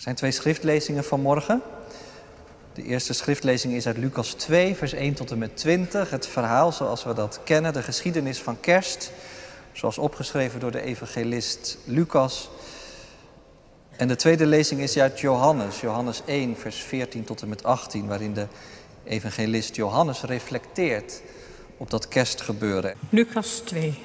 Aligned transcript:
Er 0.00 0.06
zijn 0.06 0.18
twee 0.18 0.30
schriftlezingen 0.30 1.04
vanmorgen. 1.04 1.62
De 2.74 2.82
eerste 2.82 3.12
schriftlezing 3.12 3.74
is 3.74 3.86
uit 3.86 3.96
Lucas 3.96 4.32
2, 4.32 4.74
vers 4.74 4.92
1 4.92 5.14
tot 5.14 5.30
en 5.30 5.38
met 5.38 5.56
20. 5.56 6.10
Het 6.10 6.26
verhaal 6.26 6.72
zoals 6.72 7.04
we 7.04 7.14
dat 7.14 7.40
kennen, 7.44 7.72
de 7.72 7.82
geschiedenis 7.82 8.38
van 8.38 8.60
kerst. 8.60 9.12
Zoals 9.72 9.98
opgeschreven 9.98 10.60
door 10.60 10.70
de 10.70 10.82
evangelist 10.82 11.78
Lucas. 11.84 12.50
En 13.96 14.08
de 14.08 14.16
tweede 14.16 14.46
lezing 14.46 14.80
is 14.80 14.98
uit 14.98 15.20
Johannes, 15.20 15.80
Johannes 15.80 16.22
1, 16.24 16.56
vers 16.56 16.76
14 16.76 17.24
tot 17.24 17.42
en 17.42 17.48
met 17.48 17.64
18, 17.64 18.06
waarin 18.06 18.34
de 18.34 18.46
evangelist 19.04 19.76
Johannes 19.76 20.22
reflecteert 20.22 21.22
op 21.76 21.90
dat 21.90 22.08
kerstgebeuren. 22.08 22.94
Lucas 23.10 23.62
2. 23.64 23.98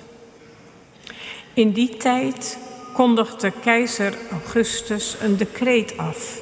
In 1.53 1.71
die 1.71 1.97
tijd 1.97 2.57
kondigde 2.95 3.51
keizer 3.61 4.13
Augustus 4.31 5.15
een 5.21 5.37
decreet 5.37 5.97
af 5.97 6.41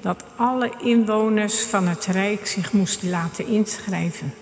dat 0.00 0.24
alle 0.36 0.72
inwoners 0.82 1.60
van 1.60 1.88
het 1.88 2.04
Rijk 2.04 2.46
zich 2.46 2.72
moesten 2.72 3.10
laten 3.10 3.46
inschrijven. 3.46 4.34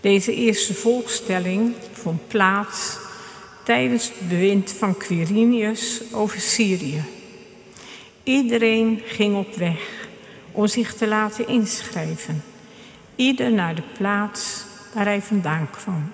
Deze 0.00 0.34
eerste 0.34 0.74
volkstelling 0.74 1.74
vond 1.92 2.28
plaats 2.28 2.98
tijdens 3.64 4.08
het 4.08 4.28
bewind 4.28 4.72
van 4.72 4.96
Quirinius 4.96 6.02
over 6.12 6.40
Syrië. 6.40 7.04
Iedereen 8.22 9.02
ging 9.04 9.36
op 9.36 9.54
weg 9.54 10.08
om 10.52 10.66
zich 10.66 10.94
te 10.94 11.06
laten 11.06 11.48
inschrijven, 11.48 12.42
ieder 13.16 13.52
naar 13.52 13.74
de 13.74 13.82
plaats 13.98 14.64
waar 14.94 15.04
hij 15.04 15.22
vandaan 15.22 15.70
kwam. 15.70 16.12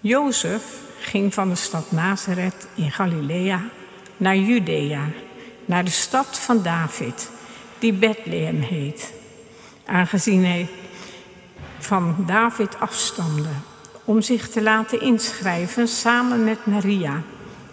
Jozef 0.00 0.62
ging 1.00 1.34
van 1.34 1.48
de 1.48 1.54
stad 1.54 1.92
Nazareth 1.92 2.66
in 2.74 2.90
Galilea 2.90 3.60
naar 4.16 4.36
Judea, 4.36 5.04
naar 5.64 5.84
de 5.84 5.90
stad 5.90 6.38
van 6.38 6.62
David, 6.62 7.30
die 7.78 7.92
Bethlehem 7.92 8.60
heet, 8.60 9.12
aangezien 9.84 10.44
hij 10.44 10.68
van 11.78 12.16
David 12.26 12.80
afstamde, 12.80 13.48
om 14.04 14.22
zich 14.22 14.48
te 14.48 14.62
laten 14.62 15.00
inschrijven 15.00 15.88
samen 15.88 16.44
met 16.44 16.66
Maria, 16.66 17.22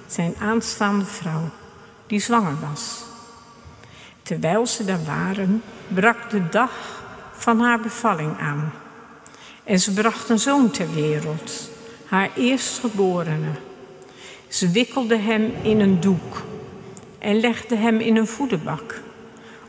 zijn 0.07 0.35
aanstaande 0.39 1.05
vrouw, 1.05 1.49
die 2.07 2.19
zwanger 2.19 2.55
was. 2.69 3.03
Terwijl 4.21 4.65
ze 4.67 4.85
daar 4.85 5.03
waren, 5.05 5.63
brak 5.87 6.29
de 6.29 6.49
dag 6.49 6.71
van 7.31 7.59
haar 7.59 7.79
bevalling 7.79 8.39
aan. 8.39 8.73
En 9.63 9.79
ze 9.79 9.93
bracht 9.93 10.29
een 10.29 10.39
zoon 10.39 10.71
ter 10.71 10.93
wereld, 10.93 11.69
haar 12.07 12.29
eerstgeborene. 12.35 13.51
Ze 14.47 14.69
wikkelde 14.69 15.17
hem 15.17 15.53
in 15.61 15.79
een 15.79 15.99
doek 15.99 16.43
en 17.19 17.39
legde 17.39 17.75
hem 17.75 17.99
in 17.99 18.15
een 18.15 18.27
voederbak, 18.27 19.01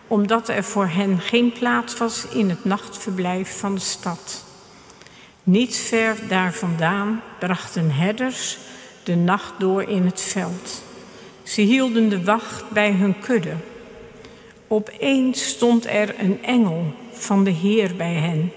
omdat 0.06 0.48
er 0.48 0.64
voor 0.64 0.86
hen 0.86 1.18
geen 1.18 1.52
plaats 1.52 1.98
was 1.98 2.26
in 2.28 2.48
het 2.48 2.64
nachtverblijf 2.64 3.58
van 3.58 3.74
de 3.74 3.80
stad. 3.80 4.44
Niet 5.42 5.76
ver 5.76 6.16
daar 6.28 6.52
vandaan 6.52 7.22
brachten 7.38 7.90
herders 7.90 8.58
de 9.02 9.16
nacht 9.16 9.52
door 9.58 9.82
in 9.82 10.04
het 10.04 10.20
veld. 10.20 10.82
Ze 11.42 11.60
hielden 11.60 12.08
de 12.08 12.24
wacht 12.24 12.70
bij 12.70 12.92
hun 12.92 13.18
kudde. 13.18 13.54
Opeens 14.68 15.48
stond 15.48 15.86
er 15.86 16.14
een 16.18 16.44
engel 16.44 16.94
van 17.12 17.44
de 17.44 17.50
Heer 17.50 17.96
bij 17.96 18.14
hen 18.14 18.52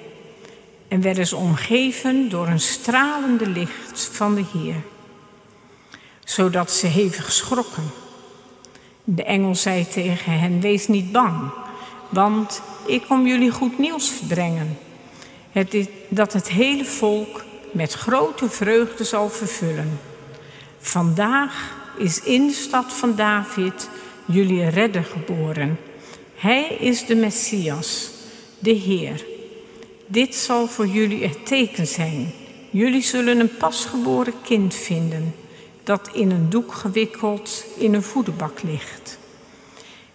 en 0.91 1.01
werden 1.01 1.27
ze 1.27 1.35
omgeven 1.35 2.29
door 2.29 2.47
een 2.47 2.59
stralende 2.59 3.49
licht 3.49 4.09
van 4.11 4.35
de 4.35 4.43
Heer, 4.53 4.75
zodat 6.23 6.71
ze 6.71 6.87
hevig 6.87 7.31
schrokken. 7.31 7.91
De 9.03 9.23
engel 9.23 9.55
zei 9.55 9.87
tegen 9.87 10.39
hen: 10.39 10.61
Wees 10.61 10.87
niet 10.87 11.11
bang, 11.11 11.51
want 12.09 12.61
ik 12.85 13.03
kom 13.07 13.27
jullie 13.27 13.51
goed 13.51 13.77
nieuws 13.77 14.11
brengen. 14.27 14.77
Het 15.51 15.73
is, 15.73 15.85
dat 16.09 16.33
het 16.33 16.49
hele 16.49 16.85
volk 16.85 17.43
met 17.71 17.93
grote 17.93 18.49
vreugde 18.49 19.03
zal 19.03 19.29
vervullen. 19.29 19.99
Vandaag 20.79 21.75
is 21.97 22.21
in 22.21 22.47
de 22.47 22.53
stad 22.53 22.93
van 22.93 23.15
David 23.15 23.89
jullie 24.25 24.69
redder 24.69 25.03
geboren. 25.03 25.79
Hij 26.35 26.67
is 26.67 27.05
de 27.05 27.15
Messias, 27.15 28.11
de 28.59 28.71
Heer. 28.71 29.30
Dit 30.11 30.35
zal 30.35 30.67
voor 30.67 30.87
jullie 30.87 31.23
het 31.23 31.45
teken 31.45 31.87
zijn. 31.87 32.33
Jullie 32.69 33.01
zullen 33.01 33.39
een 33.39 33.57
pasgeboren 33.57 34.33
kind 34.43 34.75
vinden 34.75 35.35
dat 35.83 36.09
in 36.13 36.31
een 36.31 36.49
doek 36.49 36.73
gewikkeld 36.73 37.65
in 37.77 37.93
een 37.93 38.03
voederbak 38.03 38.61
ligt. 38.61 39.17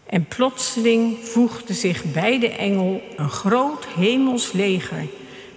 En 0.07 0.27
plotseling 0.27 1.17
voegde 1.23 1.75
zich 1.75 2.12
bij 2.12 2.39
de 2.39 2.49
engel 2.49 3.03
een 3.17 3.31
groot 3.31 3.87
hemels 3.87 4.53
leger 4.53 5.07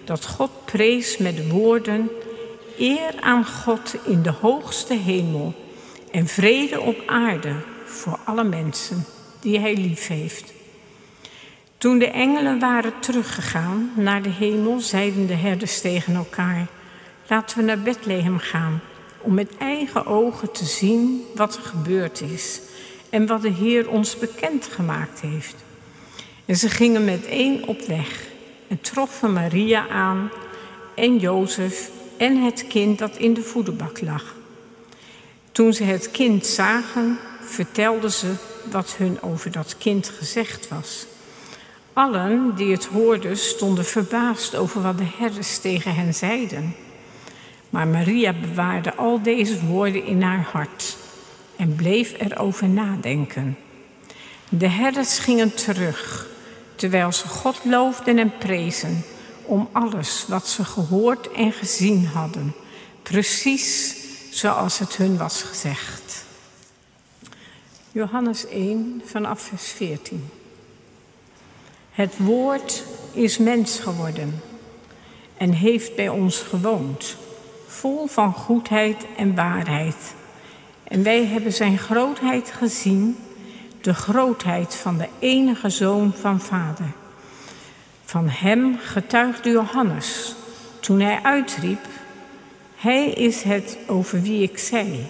dat 0.04 0.26
God 0.26 0.52
prees 0.66 1.18
met 1.18 1.36
de 1.38 1.48
woorden: 1.48 2.10
Eer 2.78 3.14
aan 3.20 3.46
God 3.46 3.96
in 4.06 4.22
de 4.22 4.34
hoogste 4.42 4.94
hemel 4.94 5.54
en 6.12 6.28
vrede 6.28 6.80
op 6.80 7.04
aarde 7.06 7.56
voor 7.86 8.20
alle 8.26 8.44
mensen 8.44 9.06
die 9.40 9.60
Hij 9.60 9.76
lief 9.76 10.08
heeft. 10.08 10.54
Toen 11.80 12.00
de 12.00 12.08
engelen 12.08 12.60
waren 12.60 13.00
teruggegaan 13.00 13.92
naar 13.96 14.22
de 14.22 14.30
hemel, 14.30 14.80
zeiden 14.80 15.28
de 15.28 15.34
herders 15.34 15.82
tegen 15.82 16.16
elkaar: 16.16 16.68
Laten 17.28 17.58
we 17.58 17.64
naar 17.64 17.80
Bethlehem 17.80 18.38
gaan 18.40 18.82
om 19.22 19.34
met 19.34 19.58
eigen 19.58 20.06
ogen 20.06 20.52
te 20.52 20.66
zien 20.66 21.26
wat 21.36 21.56
er 21.56 21.62
gebeurd 21.62 22.22
is 22.22 22.62
en 23.10 23.26
wat 23.26 23.42
de 23.42 23.50
Heer 23.50 23.90
ons 23.90 24.18
bekend 24.18 24.66
gemaakt 24.66 25.22
heeft. 25.22 25.56
En 26.46 26.56
ze 26.56 26.70
gingen 26.70 27.06
meteen 27.06 27.68
op 27.68 27.82
weg 27.82 28.28
en 28.68 28.82
troffen 28.82 29.34
Maria 29.34 29.88
aan 29.88 30.32
en 30.96 31.18
Jozef 31.18 31.90
en 32.18 32.44
het 32.44 32.66
kind 32.68 33.00
dat 33.00 33.18
in 33.18 33.34
de 33.34 33.42
voederbak 33.42 34.02
lag. 34.02 34.36
Toen 35.52 35.74
ze 35.74 35.84
het 35.84 36.12
kind 36.12 36.46
zagen, 36.46 37.18
vertelden 37.40 38.12
ze 38.12 38.34
wat 38.72 38.96
hun 38.98 39.22
over 39.22 39.52
dat 39.52 39.76
kind 39.78 40.10
gezegd 40.10 40.68
was. 40.68 41.08
Allen 42.00 42.56
die 42.56 42.72
het 42.72 42.86
hoorden 42.86 43.38
stonden 43.38 43.86
verbaasd 43.86 44.56
over 44.56 44.82
wat 44.82 44.98
de 44.98 45.08
herders 45.18 45.58
tegen 45.58 45.96
hen 45.96 46.14
zeiden. 46.14 46.76
Maar 47.70 47.88
Maria 47.88 48.34
bewaarde 48.34 48.96
al 48.96 49.22
deze 49.22 49.66
woorden 49.66 50.06
in 50.06 50.22
haar 50.22 50.48
hart 50.52 50.98
en 51.56 51.76
bleef 51.76 52.14
erover 52.20 52.70
nadenken. 52.70 53.58
De 54.50 54.68
herders 54.68 55.20
gingen 55.20 55.54
terug, 55.54 56.28
terwijl 56.76 57.12
ze 57.12 57.28
God 57.28 57.60
loofden 57.64 58.18
en 58.18 58.38
prezen 58.38 59.04
om 59.44 59.70
alles 59.72 60.26
wat 60.28 60.48
ze 60.48 60.64
gehoord 60.64 61.32
en 61.32 61.52
gezien 61.52 62.06
hadden, 62.06 62.54
precies 63.04 63.96
zoals 64.30 64.80
het 64.80 64.96
hun 64.96 65.18
was 65.18 65.44
gezegd. 65.44 66.26
Johannes 67.92 68.48
1 68.48 69.02
vanaf 69.06 69.42
vers 69.42 69.72
14. 69.72 70.39
Het 72.00 72.18
woord 72.18 72.84
is 73.12 73.38
mens 73.38 73.80
geworden 73.80 74.42
en 75.38 75.52
heeft 75.52 75.96
bij 75.96 76.10
ons 76.10 76.38
gewoond, 76.42 77.16
vol 77.68 78.08
van 78.08 78.34
goedheid 78.34 79.06
en 79.18 79.36
waarheid. 79.36 80.14
En 80.84 81.04
wij 81.04 81.26
hebben 81.26 81.54
zijn 81.54 81.78
grootheid 81.78 82.52
gezien, 82.52 83.18
de 83.82 83.94
grootheid 83.94 84.76
van 84.76 84.98
de 84.98 85.08
enige 85.20 85.70
zoon 85.70 86.14
van 86.14 86.42
Vader. 86.42 86.92
Van 88.06 88.30
hem 88.30 88.78
getuigde 88.82 89.50
Johannes 89.50 90.36
toen 90.80 91.00
hij 91.00 91.20
uitriep: 91.24 91.86
Hij 92.76 93.10
is 93.10 93.42
het 93.42 93.78
over 93.88 94.22
wie 94.22 94.44
ik 94.44 94.58
zei. 94.58 95.06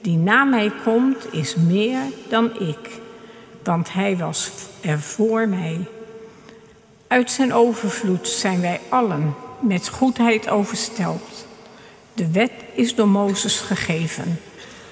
Die 0.00 0.16
na 0.16 0.44
mij 0.44 0.72
komt 0.84 1.32
is 1.32 1.54
meer 1.54 2.00
dan 2.28 2.60
ik, 2.60 3.00
want 3.62 3.92
hij 3.92 4.16
was 4.16 4.50
er 4.80 5.00
voor 5.00 5.48
mij. 5.48 5.86
Uit 7.12 7.30
zijn 7.30 7.52
overvloed 7.52 8.28
zijn 8.28 8.60
wij 8.60 8.80
allen 8.88 9.34
met 9.60 9.88
goedheid 9.88 10.48
overstelpt. 10.48 11.46
De 12.14 12.30
wet 12.30 12.52
is 12.74 12.94
door 12.94 13.08
Mozes 13.08 13.60
gegeven, 13.60 14.40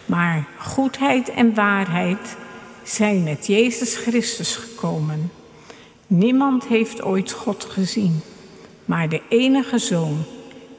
maar 0.06 0.46
goedheid 0.58 1.30
en 1.30 1.54
waarheid 1.54 2.36
zijn 2.82 3.22
met 3.22 3.46
Jezus 3.46 3.96
Christus 3.96 4.56
gekomen. 4.56 5.32
Niemand 6.06 6.66
heeft 6.66 7.02
ooit 7.02 7.32
God 7.32 7.64
gezien, 7.64 8.20
maar 8.84 9.08
de 9.08 9.22
enige 9.28 9.78
Zoon, 9.78 10.24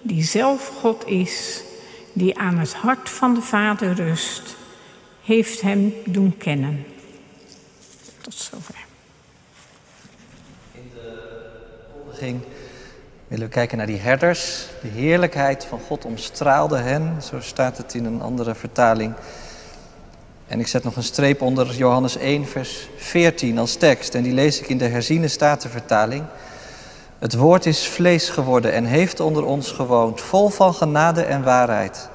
die 0.01 0.23
zelf 0.23 0.67
God 0.67 1.07
is, 1.07 1.63
die 2.13 2.37
aan 2.37 2.57
het 2.57 2.73
hart 2.73 3.09
van 3.09 3.33
de 3.33 3.41
Vader 3.41 3.93
rust, 3.93 4.55
heeft 5.23 5.61
hem 5.61 5.93
doen 6.05 6.37
kennen. 6.37 6.85
Tot 8.21 8.33
zover. 8.33 8.89
Ging, 12.21 12.41
willen 13.27 13.45
we 13.45 13.51
kijken 13.51 13.77
naar 13.77 13.87
die 13.87 13.99
herders. 13.99 14.65
De 14.81 14.87
heerlijkheid 14.87 15.65
van 15.65 15.79
God 15.87 16.05
omstraalde 16.05 16.77
hen, 16.77 17.21
zo 17.21 17.39
staat 17.39 17.77
het 17.77 17.93
in 17.93 18.05
een 18.05 18.21
andere 18.21 18.55
vertaling. 18.55 19.13
En 20.47 20.59
ik 20.59 20.67
zet 20.67 20.83
nog 20.83 20.95
een 20.95 21.03
streep 21.03 21.41
onder 21.41 21.75
Johannes 21.75 22.17
1, 22.17 22.47
vers 22.47 22.89
14 22.97 23.57
als 23.57 23.75
tekst. 23.75 24.15
En 24.15 24.23
die 24.23 24.33
lees 24.33 24.59
ik 24.59 24.67
in 24.67 24.77
de 24.77 24.87
herziene 24.87 25.27
statenvertaling. 25.27 26.23
Het 27.19 27.35
woord 27.35 27.65
is 27.65 27.87
vlees 27.87 28.29
geworden 28.29 28.73
en 28.73 28.85
heeft 28.85 29.19
onder 29.19 29.45
ons 29.45 29.71
gewoond, 29.71 30.21
vol 30.21 30.49
van 30.49 30.73
genade 30.73 31.23
en 31.23 31.43
waarheid. 31.43 32.09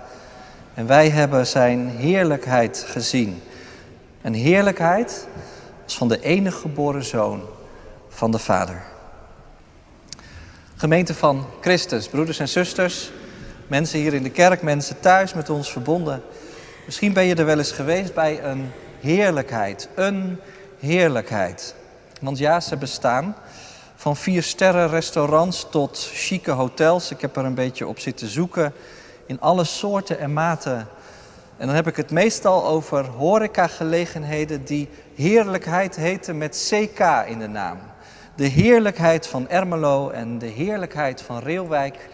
En 0.75 0.87
wij 0.87 1.09
hebben 1.09 1.47
zijn 1.47 1.89
heerlijkheid 1.89 2.85
gezien. 2.89 3.43
Een 4.23 4.35
heerlijkheid 4.35 5.27
als 5.85 5.97
van 5.97 6.09
de 6.09 6.21
enige 6.21 6.59
geboren 6.59 7.05
zoon 7.05 7.43
van 8.09 8.31
de 8.31 8.39
Vader. 8.39 8.95
Gemeente 10.79 11.15
van 11.15 11.47
Christus, 11.61 12.09
broeders 12.09 12.39
en 12.39 12.49
zusters, 12.49 13.11
mensen 13.67 13.99
hier 13.99 14.15
in 14.15 14.23
de 14.23 14.31
kerk, 14.31 14.63
mensen 14.63 15.01
thuis 15.01 15.35
met 15.35 15.51
ons 15.51 15.73
verbonden. 15.73 16.23
Misschien 16.85 17.13
ben 17.13 17.25
je 17.25 17.35
er 17.35 17.45
wel 17.45 17.59
eens 17.59 17.73
geweest 17.73 18.15
bij 18.15 18.45
een 18.45 18.71
heerlijkheid, 19.01 19.89
een 19.95 20.41
heerlijkheid. 20.79 21.75
Want 22.21 22.39
ja, 22.39 22.61
ze 22.61 22.77
bestaan. 22.77 23.37
Van 23.95 24.17
vier 24.17 24.43
sterren 24.43 24.89
restaurants 24.89 25.67
tot 25.71 26.11
chique 26.13 26.53
hotels. 26.53 27.11
Ik 27.11 27.21
heb 27.21 27.37
er 27.37 27.45
een 27.45 27.55
beetje 27.55 27.87
op 27.87 27.99
zitten 27.99 28.29
zoeken. 28.29 28.73
In 29.27 29.41
alle 29.41 29.65
soorten 29.65 30.19
en 30.19 30.33
maten. 30.33 30.89
En 31.57 31.67
dan 31.67 31.77
heb 31.77 31.87
ik 31.87 31.97
het 31.97 32.11
meestal 32.11 32.65
over 32.67 33.05
horecagelegenheden 33.05 34.65
die 34.65 34.89
heerlijkheid 35.15 35.97
heten 35.97 36.39
met 36.39 36.69
CK 36.71 37.01
in 37.29 37.39
de 37.39 37.49
naam. 37.49 37.79
De 38.37 38.47
heerlijkheid 38.47 39.27
van 39.27 39.49
Ermelo 39.49 40.11
en 40.11 40.39
de 40.39 40.47
heerlijkheid 40.47 41.23
van 41.23 41.39
Reelwijk. 41.39 42.09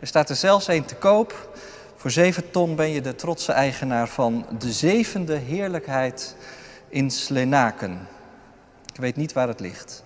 Er 0.00 0.06
staat 0.06 0.28
er 0.30 0.36
zelfs 0.36 0.68
één 0.68 0.84
te 0.84 0.94
koop. 0.94 1.58
Voor 1.96 2.10
zeven 2.10 2.50
ton 2.50 2.76
ben 2.76 2.90
je 2.90 3.00
de 3.00 3.14
trotse 3.14 3.52
eigenaar 3.52 4.08
van 4.08 4.46
de 4.58 4.72
zevende 4.72 5.34
heerlijkheid 5.34 6.36
in 6.88 7.10
Slenaken. 7.10 8.08
Ik 8.92 9.00
weet 9.00 9.16
niet 9.16 9.32
waar 9.32 9.48
het 9.48 9.60
ligt. 9.60 10.04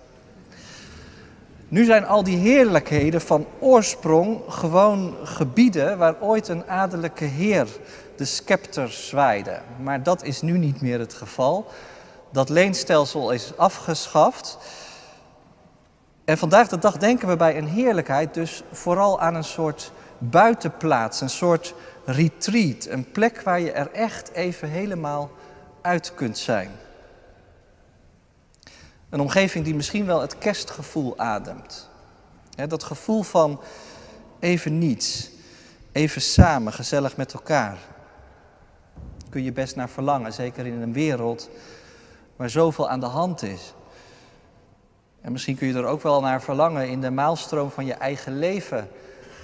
Nu 1.69 1.84
zijn 1.84 2.06
al 2.06 2.25
die 2.25 2.38
heerlijkheden 2.38 3.20
van 3.20 3.46
oorsprong 3.58 4.40
gewoon 4.49 5.16
gebieden 5.22 5.99
waar 5.99 6.20
ooit 6.20 6.49
een 6.49 6.69
adellijke 6.69 7.25
heer 7.25 7.66
de 8.16 8.25
scepter 8.25 8.93
zwaaide. 8.93 9.61
Maar 9.82 10.02
dat 10.02 10.22
is 10.22 10.43
nu 10.43 10.58
niet 10.58 10.81
meer 10.81 10.99
het 10.99 11.14
geval. 11.14 11.66
Dat 12.32 12.49
leenstelsel 12.49 13.31
is 13.31 13.52
afgeschaft. 13.56 14.58
En 16.25 16.38
vandaag 16.38 16.69
de 16.69 16.79
dag 16.79 16.97
denken 16.97 17.29
we 17.29 17.37
bij 17.37 17.59
een 17.59 17.67
heerlijkheid 17.67 18.35
dus 18.35 18.62
vooral 18.73 19.21
aan 19.21 19.35
een 19.35 19.44
soort 19.44 19.93
buitenplaats, 20.19 21.21
een 21.21 21.31
soort 21.31 21.75
retreat, 22.05 22.87
een 22.87 23.11
plek 23.11 23.41
waar 23.41 23.61
je 23.61 23.73
er 23.73 23.91
echt 23.93 24.32
even 24.32 24.69
helemaal 24.69 25.31
uit 25.81 26.15
kunt 26.15 26.38
zijn. 26.38 26.71
Een 29.09 29.21
omgeving 29.21 29.65
die 29.65 29.75
misschien 29.75 30.06
wel 30.06 30.21
het 30.21 30.38
kerstgevoel 30.38 31.19
ademt. 31.19 31.91
dat 32.69 32.85
gevoel 32.85 33.23
van 33.23 33.61
even 34.38 34.79
niets, 34.79 35.31
even 35.93 36.23
samen, 36.23 36.73
gezellig 36.73 37.17
met 37.17 37.32
elkaar. 37.32 37.79
Kun 39.31 39.43
je 39.43 39.53
best 39.53 39.76
naar 39.76 39.88
verlangen, 39.88 40.32
zeker 40.32 40.67
in 40.67 40.82
een 40.82 40.93
wereld 40.93 41.50
waar 42.37 42.50
zoveel 42.50 42.88
aan 42.88 43.00
de 43.00 43.06
hand 43.06 43.43
is. 43.43 43.75
En 45.25 45.32
misschien 45.32 45.56
kun 45.56 45.67
je 45.67 45.75
er 45.75 45.85
ook 45.85 46.03
wel 46.03 46.21
naar 46.21 46.43
verlangen 46.43 46.88
in 46.88 47.00
de 47.00 47.11
maalstroom 47.11 47.71
van 47.71 47.87
je 47.87 47.93
eigen 47.93 48.38
leven, 48.38 48.88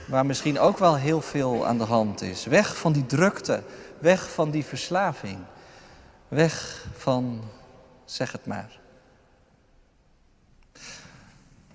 waar 0.08 0.26
misschien 0.26 0.58
ook 0.58 0.78
wel 0.78 0.96
heel 0.96 1.20
veel 1.20 1.66
aan 1.66 1.78
de 1.78 1.84
hand 1.84 2.22
is. 2.22 2.44
Weg 2.44 2.76
van 2.76 2.92
die 2.92 3.06
drukte, 3.06 3.62
weg 3.98 4.30
van 4.30 4.50
die 4.50 4.64
verslaving, 4.64 5.38
weg 6.28 6.86
van, 6.96 7.40
zeg 8.04 8.32
het 8.32 8.46
maar. 8.46 8.78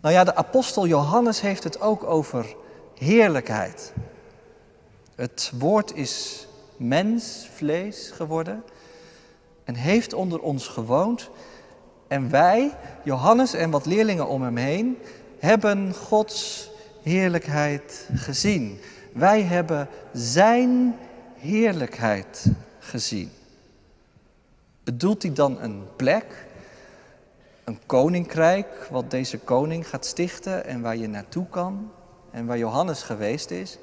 Nou 0.02 0.14
ja, 0.14 0.24
de 0.24 0.36
apostel 0.36 0.88
Johannes 0.88 1.42
heeft 1.42 1.64
het 1.64 1.82
ook 1.82 2.04
over 2.04 2.56
heerlijkheid. 2.96 3.94
Het 5.16 5.52
woord 5.60 5.96
is 5.96 6.48
mens, 6.78 7.50
vlees 7.54 8.12
geworden 8.14 8.64
en 9.64 9.76
heeft 9.76 10.14
onder 10.14 10.40
ons 10.42 10.68
gewoond. 10.68 11.30
En 12.08 12.30
wij, 12.30 12.72
Johannes 13.04 13.54
en 13.54 13.70
wat 13.70 13.86
leerlingen 13.86 14.28
om 14.28 14.42
hem 14.42 14.58
heen, 14.58 14.98
hebben 15.40 15.94
Gods 15.94 16.70
heerlijkheid 17.04 18.10
gezien. 18.14 18.80
Wij 19.14 19.42
hebben 19.42 19.88
Zijn 20.14 20.96
heerlijkheid 21.38 22.46
gezien. 22.80 23.32
Bedoelt 24.84 25.22
hij 25.22 25.34
dan 25.34 25.62
een 25.62 25.84
plek, 25.96 26.46
een 27.64 27.80
koninkrijk, 27.86 28.88
wat 28.92 29.12
deze 29.12 29.40
koning 29.40 29.88
gaat 29.88 30.06
stichten 30.06 30.66
en 30.66 30.82
waar 30.82 30.98
je 30.98 31.08
naartoe 31.08 31.46
kan 31.50 31.92
en 32.32 32.46
waar 32.46 32.58
Johannes 32.58 33.02
geweest 33.02 33.52
is? 33.52 33.78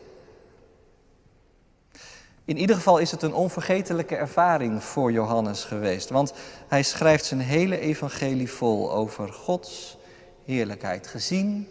In 2.44 2.56
ieder 2.56 2.77
geval 2.77 2.99
is 2.99 3.11
het 3.11 3.23
een 3.23 3.35
onvergetelijke 3.35 4.17
ervaring 4.17 4.85
voor 4.85 5.12
Johannes 5.12 5.65
geweest, 5.65 6.09
want 6.09 6.33
hij 6.69 6.83
schrijft 6.83 7.25
zijn 7.25 7.41
hele 7.41 7.79
evangelie 7.79 8.50
vol 8.50 8.93
over 8.93 9.33
Gods 9.33 9.99
heerlijkheid, 10.44 11.06
gezien 11.06 11.69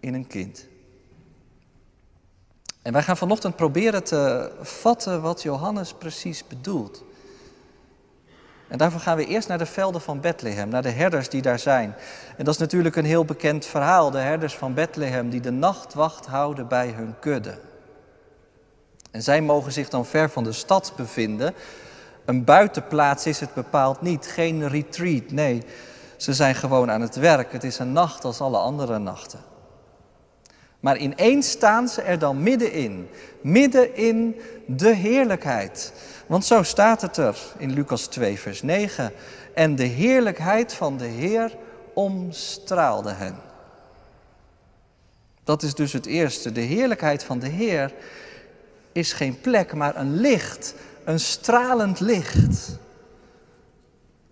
in 0.00 0.14
een 0.14 0.26
kind. 0.26 0.66
En 2.82 2.92
wij 2.92 3.02
gaan 3.02 3.16
vanochtend 3.16 3.56
proberen 3.56 4.04
te 4.04 4.52
vatten 4.60 5.22
wat 5.22 5.42
Johannes 5.42 5.92
precies 5.92 6.46
bedoelt. 6.46 7.04
En 8.68 8.78
daarvoor 8.78 9.00
gaan 9.00 9.16
we 9.16 9.26
eerst 9.26 9.48
naar 9.48 9.58
de 9.58 9.66
velden 9.66 10.00
van 10.00 10.20
Bethlehem, 10.20 10.68
naar 10.68 10.82
de 10.82 10.90
herders 10.90 11.28
die 11.28 11.42
daar 11.42 11.58
zijn. 11.58 11.94
En 12.36 12.44
dat 12.44 12.54
is 12.54 12.60
natuurlijk 12.60 12.96
een 12.96 13.04
heel 13.04 13.24
bekend 13.24 13.66
verhaal, 13.66 14.10
de 14.10 14.18
herders 14.18 14.54
van 14.54 14.74
Bethlehem 14.74 15.30
die 15.30 15.40
de 15.40 15.50
nachtwacht 15.50 16.26
houden 16.26 16.68
bij 16.68 16.88
hun 16.88 17.14
kudde. 17.18 17.58
En 19.10 19.22
zij 19.22 19.40
mogen 19.40 19.72
zich 19.72 19.88
dan 19.88 20.06
ver 20.06 20.30
van 20.30 20.44
de 20.44 20.52
stad 20.52 20.92
bevinden. 20.96 21.54
Een 22.24 22.44
buitenplaats 22.44 23.26
is 23.26 23.40
het 23.40 23.54
bepaald 23.54 24.00
niet, 24.00 24.26
geen 24.26 24.68
retreat, 24.68 25.30
nee. 25.30 25.62
Ze 26.16 26.34
zijn 26.34 26.54
gewoon 26.54 26.90
aan 26.90 27.00
het 27.00 27.16
werk. 27.16 27.52
Het 27.52 27.64
is 27.64 27.78
een 27.78 27.92
nacht 27.92 28.24
als 28.24 28.40
alle 28.40 28.58
andere 28.58 28.98
nachten. 28.98 29.40
Maar 30.80 30.96
ineens 30.96 31.50
staan 31.50 31.88
ze 31.88 32.02
er 32.02 32.18
dan 32.18 32.42
middenin, 32.42 33.08
midden 33.40 33.96
in 33.96 34.40
de 34.66 34.94
heerlijkheid. 34.94 35.92
Want 36.26 36.44
zo 36.44 36.62
staat 36.62 37.02
het 37.02 37.16
er 37.16 37.38
in 37.58 37.72
Lucas 37.72 38.06
2, 38.06 38.38
vers 38.38 38.62
9. 38.62 39.12
En 39.54 39.76
de 39.76 39.84
heerlijkheid 39.84 40.74
van 40.74 40.96
de 40.96 41.06
Heer 41.06 41.56
omstraalde 41.94 43.12
hen. 43.12 43.36
Dat 45.44 45.62
is 45.62 45.74
dus 45.74 45.92
het 45.92 46.06
eerste. 46.06 46.52
De 46.52 46.60
heerlijkheid 46.60 47.24
van 47.24 47.38
de 47.38 47.48
Heer 47.48 47.92
is 48.92 49.12
geen 49.12 49.40
plek, 49.40 49.74
maar 49.74 49.96
een 49.96 50.16
licht, 50.16 50.74
een 51.04 51.20
stralend 51.20 52.00
licht. 52.00 52.78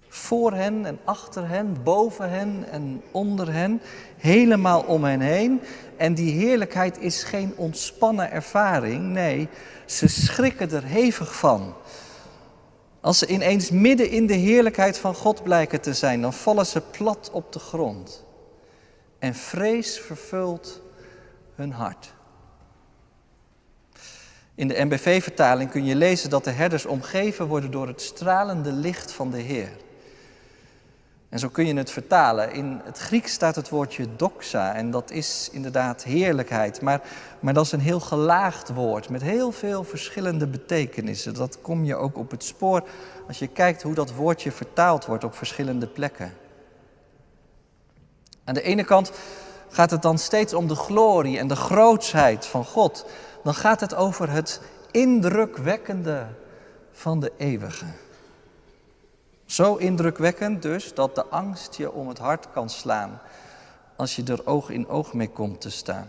Voor 0.08 0.52
hen 0.52 0.86
en 0.86 0.98
achter 1.04 1.48
hen, 1.48 1.76
boven 1.82 2.30
hen 2.30 2.64
en 2.70 3.02
onder 3.10 3.52
hen, 3.52 3.80
helemaal 4.16 4.80
om 4.80 5.04
hen 5.04 5.20
heen. 5.20 5.60
En 5.96 6.14
die 6.14 6.32
heerlijkheid 6.32 6.98
is 6.98 7.22
geen 7.22 7.52
ontspannen 7.56 8.30
ervaring, 8.30 9.02
nee, 9.02 9.48
ze 9.86 10.08
schrikken 10.08 10.70
er 10.70 10.84
hevig 10.84 11.36
van. 11.36 11.74
Als 13.00 13.18
ze 13.18 13.26
ineens 13.26 13.70
midden 13.70 14.10
in 14.10 14.26
de 14.26 14.34
heerlijkheid 14.34 14.98
van 14.98 15.14
God 15.14 15.42
blijken 15.42 15.80
te 15.80 15.94
zijn, 15.94 16.20
dan 16.20 16.32
vallen 16.32 16.66
ze 16.66 16.80
plat 16.80 17.30
op 17.32 17.52
de 17.52 17.58
grond. 17.58 18.24
En 19.18 19.34
vrees 19.34 19.98
vervult 19.98 20.82
hun 21.54 21.72
hart. 21.72 22.16
In 24.58 24.68
de 24.68 24.84
MBV-vertaling 24.84 25.70
kun 25.70 25.84
je 25.84 25.96
lezen 25.96 26.30
dat 26.30 26.44
de 26.44 26.50
herders 26.50 26.86
omgeven 26.86 27.46
worden 27.46 27.70
door 27.70 27.86
het 27.86 28.02
stralende 28.02 28.72
licht 28.72 29.12
van 29.12 29.30
de 29.30 29.38
Heer. 29.38 29.70
En 31.28 31.38
zo 31.38 31.48
kun 31.48 31.66
je 31.66 31.74
het 31.74 31.90
vertalen. 31.90 32.52
In 32.52 32.80
het 32.84 32.98
Grieks 32.98 33.32
staat 33.32 33.54
het 33.54 33.68
woordje 33.68 34.06
doxa 34.16 34.74
en 34.74 34.90
dat 34.90 35.10
is 35.10 35.48
inderdaad 35.52 36.04
heerlijkheid. 36.04 36.80
Maar, 36.80 37.00
maar 37.40 37.54
dat 37.54 37.64
is 37.64 37.72
een 37.72 37.80
heel 37.80 38.00
gelaagd 38.00 38.68
woord 38.68 39.08
met 39.08 39.22
heel 39.22 39.52
veel 39.52 39.84
verschillende 39.84 40.46
betekenissen. 40.46 41.34
Dat 41.34 41.58
kom 41.60 41.84
je 41.84 41.96
ook 41.96 42.16
op 42.16 42.30
het 42.30 42.44
spoor 42.44 42.82
als 43.26 43.38
je 43.38 43.46
kijkt 43.46 43.82
hoe 43.82 43.94
dat 43.94 44.14
woordje 44.14 44.52
vertaald 44.52 45.06
wordt 45.06 45.24
op 45.24 45.34
verschillende 45.34 45.86
plekken. 45.86 46.32
Aan 48.44 48.54
de 48.54 48.62
ene 48.62 48.84
kant 48.84 49.12
gaat 49.70 49.90
het 49.90 50.02
dan 50.02 50.18
steeds 50.18 50.54
om 50.54 50.68
de 50.68 50.74
glorie 50.74 51.38
en 51.38 51.48
de 51.48 51.56
grootsheid 51.56 52.46
van 52.46 52.64
God 52.64 53.04
dan 53.42 53.54
gaat 53.54 53.80
het 53.80 53.94
over 53.94 54.30
het 54.30 54.60
indrukwekkende 54.90 56.26
van 56.92 57.20
de 57.20 57.32
eeuwige. 57.36 57.86
Zo 59.44 59.74
indrukwekkend 59.74 60.62
dus 60.62 60.94
dat 60.94 61.14
de 61.14 61.26
angst 61.26 61.76
je 61.76 61.92
om 61.92 62.08
het 62.08 62.18
hart 62.18 62.50
kan 62.50 62.70
slaan 62.70 63.20
als 63.96 64.16
je 64.16 64.22
er 64.24 64.46
oog 64.46 64.70
in 64.70 64.88
oog 64.88 65.12
mee 65.12 65.28
komt 65.28 65.60
te 65.60 65.70
staan. 65.70 66.06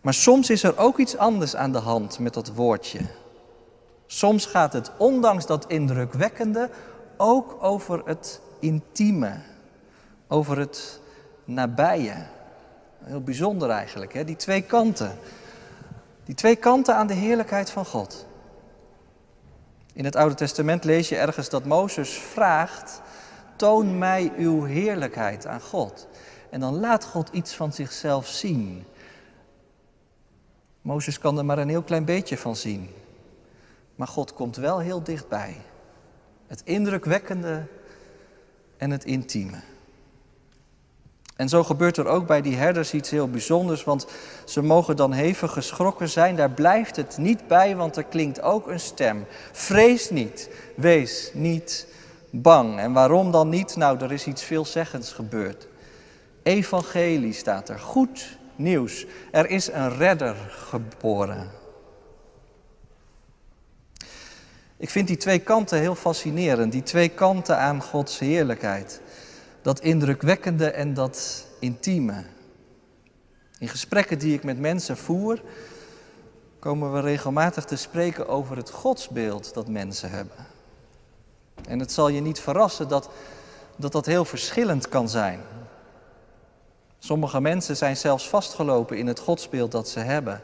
Maar 0.00 0.14
soms 0.14 0.50
is 0.50 0.62
er 0.62 0.78
ook 0.78 0.98
iets 0.98 1.16
anders 1.16 1.56
aan 1.56 1.72
de 1.72 1.78
hand 1.78 2.18
met 2.18 2.34
dat 2.34 2.52
woordje. 2.54 3.00
Soms 4.06 4.46
gaat 4.46 4.72
het, 4.72 4.90
ondanks 4.96 5.46
dat 5.46 5.66
indrukwekkende, 5.66 6.70
ook 7.16 7.56
over 7.60 8.02
het 8.04 8.40
intieme, 8.58 9.40
over 10.28 10.58
het 10.58 11.00
nabije. 11.44 12.26
Heel 13.02 13.20
bijzonder 13.20 13.70
eigenlijk, 13.70 14.12
hè? 14.12 14.24
die 14.24 14.36
twee 14.36 14.62
kanten. 14.62 15.18
Die 16.24 16.34
twee 16.34 16.56
kanten 16.56 16.94
aan 16.94 17.06
de 17.06 17.14
heerlijkheid 17.14 17.70
van 17.70 17.84
God. 17.84 18.26
In 19.92 20.04
het 20.04 20.16
Oude 20.16 20.34
Testament 20.34 20.84
lees 20.84 21.08
je 21.08 21.16
ergens 21.16 21.48
dat 21.48 21.64
Mozes 21.64 22.10
vraagt: 22.10 23.00
Toon 23.56 23.98
mij 23.98 24.32
uw 24.36 24.64
heerlijkheid 24.64 25.46
aan 25.46 25.60
God. 25.60 26.08
En 26.50 26.60
dan 26.60 26.80
laat 26.80 27.04
God 27.04 27.28
iets 27.28 27.54
van 27.54 27.72
zichzelf 27.72 28.26
zien. 28.26 28.84
Mozes 30.82 31.18
kan 31.18 31.38
er 31.38 31.44
maar 31.44 31.58
een 31.58 31.68
heel 31.68 31.82
klein 31.82 32.04
beetje 32.04 32.36
van 32.36 32.56
zien. 32.56 32.90
Maar 33.94 34.08
God 34.08 34.34
komt 34.34 34.56
wel 34.56 34.78
heel 34.78 35.02
dichtbij. 35.02 35.56
Het 36.46 36.62
indrukwekkende 36.64 37.66
en 38.76 38.90
het 38.90 39.04
intieme. 39.04 39.60
En 41.40 41.48
zo 41.48 41.64
gebeurt 41.64 41.96
er 41.96 42.06
ook 42.06 42.26
bij 42.26 42.42
die 42.42 42.56
herders 42.56 42.92
iets 42.92 43.10
heel 43.10 43.30
bijzonders, 43.30 43.84
want 43.84 44.06
ze 44.44 44.62
mogen 44.62 44.96
dan 44.96 45.12
hevig 45.12 45.52
geschrokken 45.52 46.08
zijn. 46.08 46.36
Daar 46.36 46.50
blijft 46.50 46.96
het 46.96 47.18
niet 47.18 47.46
bij, 47.46 47.76
want 47.76 47.96
er 47.96 48.04
klinkt 48.04 48.42
ook 48.42 48.66
een 48.66 48.80
stem. 48.80 49.26
Vrees 49.52 50.10
niet, 50.10 50.50
wees 50.76 51.30
niet 51.34 51.86
bang. 52.30 52.78
En 52.78 52.92
waarom 52.92 53.30
dan 53.30 53.48
niet? 53.48 53.76
Nou, 53.76 54.00
er 54.00 54.12
is 54.12 54.26
iets 54.26 54.42
veelzeggends 54.42 55.12
gebeurd. 55.12 55.68
Evangelie 56.42 57.32
staat 57.32 57.68
er. 57.68 57.78
Goed 57.78 58.38
nieuws. 58.56 59.06
Er 59.30 59.50
is 59.50 59.72
een 59.72 59.96
redder 59.96 60.36
geboren. 60.48 61.50
Ik 64.76 64.90
vind 64.90 65.06
die 65.06 65.16
twee 65.16 65.38
kanten 65.38 65.78
heel 65.78 65.94
fascinerend. 65.94 66.72
Die 66.72 66.82
twee 66.82 67.08
kanten 67.08 67.58
aan 67.58 67.82
Gods 67.82 68.18
heerlijkheid. 68.18 69.00
Dat 69.62 69.80
indrukwekkende 69.80 70.70
en 70.70 70.94
dat 70.94 71.46
intieme. 71.58 72.24
In 73.58 73.68
gesprekken 73.68 74.18
die 74.18 74.34
ik 74.34 74.44
met 74.44 74.58
mensen 74.58 74.96
voer, 74.96 75.42
komen 76.58 76.92
we 76.92 77.00
regelmatig 77.00 77.64
te 77.64 77.76
spreken 77.76 78.28
over 78.28 78.56
het 78.56 78.70
godsbeeld 78.70 79.54
dat 79.54 79.68
mensen 79.68 80.10
hebben. 80.10 80.46
En 81.68 81.78
het 81.78 81.92
zal 81.92 82.08
je 82.08 82.20
niet 82.20 82.40
verrassen 82.40 82.88
dat 82.88 83.10
dat, 83.80 83.92
dat 83.92 84.06
heel 84.06 84.24
verschillend 84.24 84.88
kan 84.88 85.08
zijn. 85.08 85.40
Sommige 86.98 87.40
mensen 87.40 87.76
zijn 87.76 87.96
zelfs 87.96 88.28
vastgelopen 88.28 88.98
in 88.98 89.06
het 89.06 89.18
godsbeeld 89.18 89.72
dat 89.72 89.88
ze 89.88 89.98
hebben. 89.98 90.42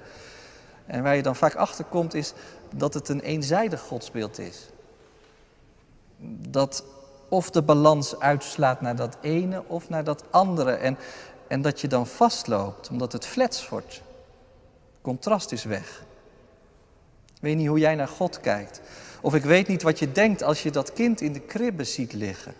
En 0.86 1.02
waar 1.02 1.16
je 1.16 1.22
dan 1.22 1.36
vaak 1.36 1.54
achter 1.54 1.84
komt 1.84 2.14
is 2.14 2.32
dat 2.74 2.94
het 2.94 3.08
een 3.08 3.20
eenzijdig 3.20 3.80
godsbeeld 3.80 4.38
is. 4.38 4.66
Dat 6.48 6.84
of 7.28 7.50
de 7.50 7.62
balans 7.62 8.18
uitslaat 8.18 8.80
naar 8.80 8.96
dat 8.96 9.16
ene 9.20 9.62
of 9.66 9.88
naar 9.88 10.04
dat 10.04 10.24
andere. 10.30 10.72
En, 10.72 10.98
en 11.48 11.62
dat 11.62 11.80
je 11.80 11.88
dan 11.88 12.06
vastloopt 12.06 12.88
omdat 12.90 13.12
het 13.12 13.26
flats 13.26 13.68
wordt. 13.68 14.02
Contrast 15.02 15.52
is 15.52 15.64
weg. 15.64 16.04
Ik 17.34 17.42
weet 17.42 17.56
niet 17.56 17.68
hoe 17.68 17.78
jij 17.78 17.94
naar 17.94 18.08
God 18.08 18.40
kijkt. 18.40 18.80
Of 19.20 19.34
ik 19.34 19.44
weet 19.44 19.68
niet 19.68 19.82
wat 19.82 19.98
je 19.98 20.12
denkt 20.12 20.42
als 20.42 20.62
je 20.62 20.70
dat 20.70 20.92
kind 20.92 21.20
in 21.20 21.32
de 21.32 21.40
kribbe 21.40 21.84
ziet 21.84 22.12
liggen. 22.12 22.54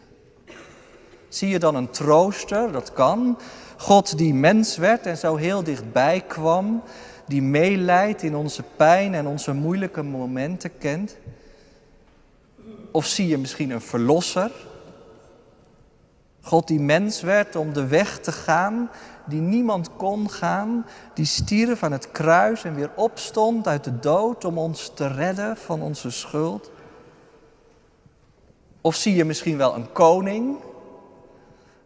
Zie 1.29 1.49
je 1.49 1.59
dan 1.59 1.75
een 1.75 1.91
trooster? 1.91 2.73
Dat 2.73 2.93
kan. 2.93 3.39
God 3.77 4.19
die 4.19 4.35
mens 4.35 4.77
werd 4.77 5.07
en 5.07 5.17
zo 5.17 5.37
heel 5.37 5.63
dichtbij 5.63 6.25
kwam, 6.27 6.83
die 7.27 7.43
meeleidt 7.43 8.23
in 8.23 8.37
onze 8.37 8.63
pijn 8.77 9.15
en 9.15 9.27
onze 9.27 9.53
moeilijke 9.53 10.03
momenten 10.03 10.79
kent? 10.79 11.17
Of 12.97 13.07
zie 13.07 13.29
je 13.29 13.39
misschien 13.39 13.71
een 13.71 13.81
verlosser? 13.81 14.51
God 16.41 16.67
die 16.67 16.81
mens 16.81 17.21
werd 17.21 17.57
om 17.57 17.73
de 17.73 17.87
weg 17.87 18.19
te 18.19 18.33
gaan 18.33 18.91
die 19.27 19.41
niemand 19.41 19.91
kon 19.97 20.31
gaan, 20.31 20.87
die 21.15 21.25
stierf 21.25 21.83
aan 21.83 21.93
het 21.93 22.11
kruis 22.11 22.65
en 22.65 22.75
weer 22.75 22.91
opstond 22.95 23.67
uit 23.69 23.85
de 23.85 23.99
dood 23.99 24.45
om 24.45 24.59
ons 24.59 24.91
te 24.95 25.07
redden 25.07 25.57
van 25.57 25.83
onze 25.83 26.11
schuld? 26.11 26.71
Of 28.81 28.95
zie 28.95 29.15
je 29.15 29.25
misschien 29.25 29.57
wel 29.57 29.75
een 29.75 29.93
koning 29.93 30.57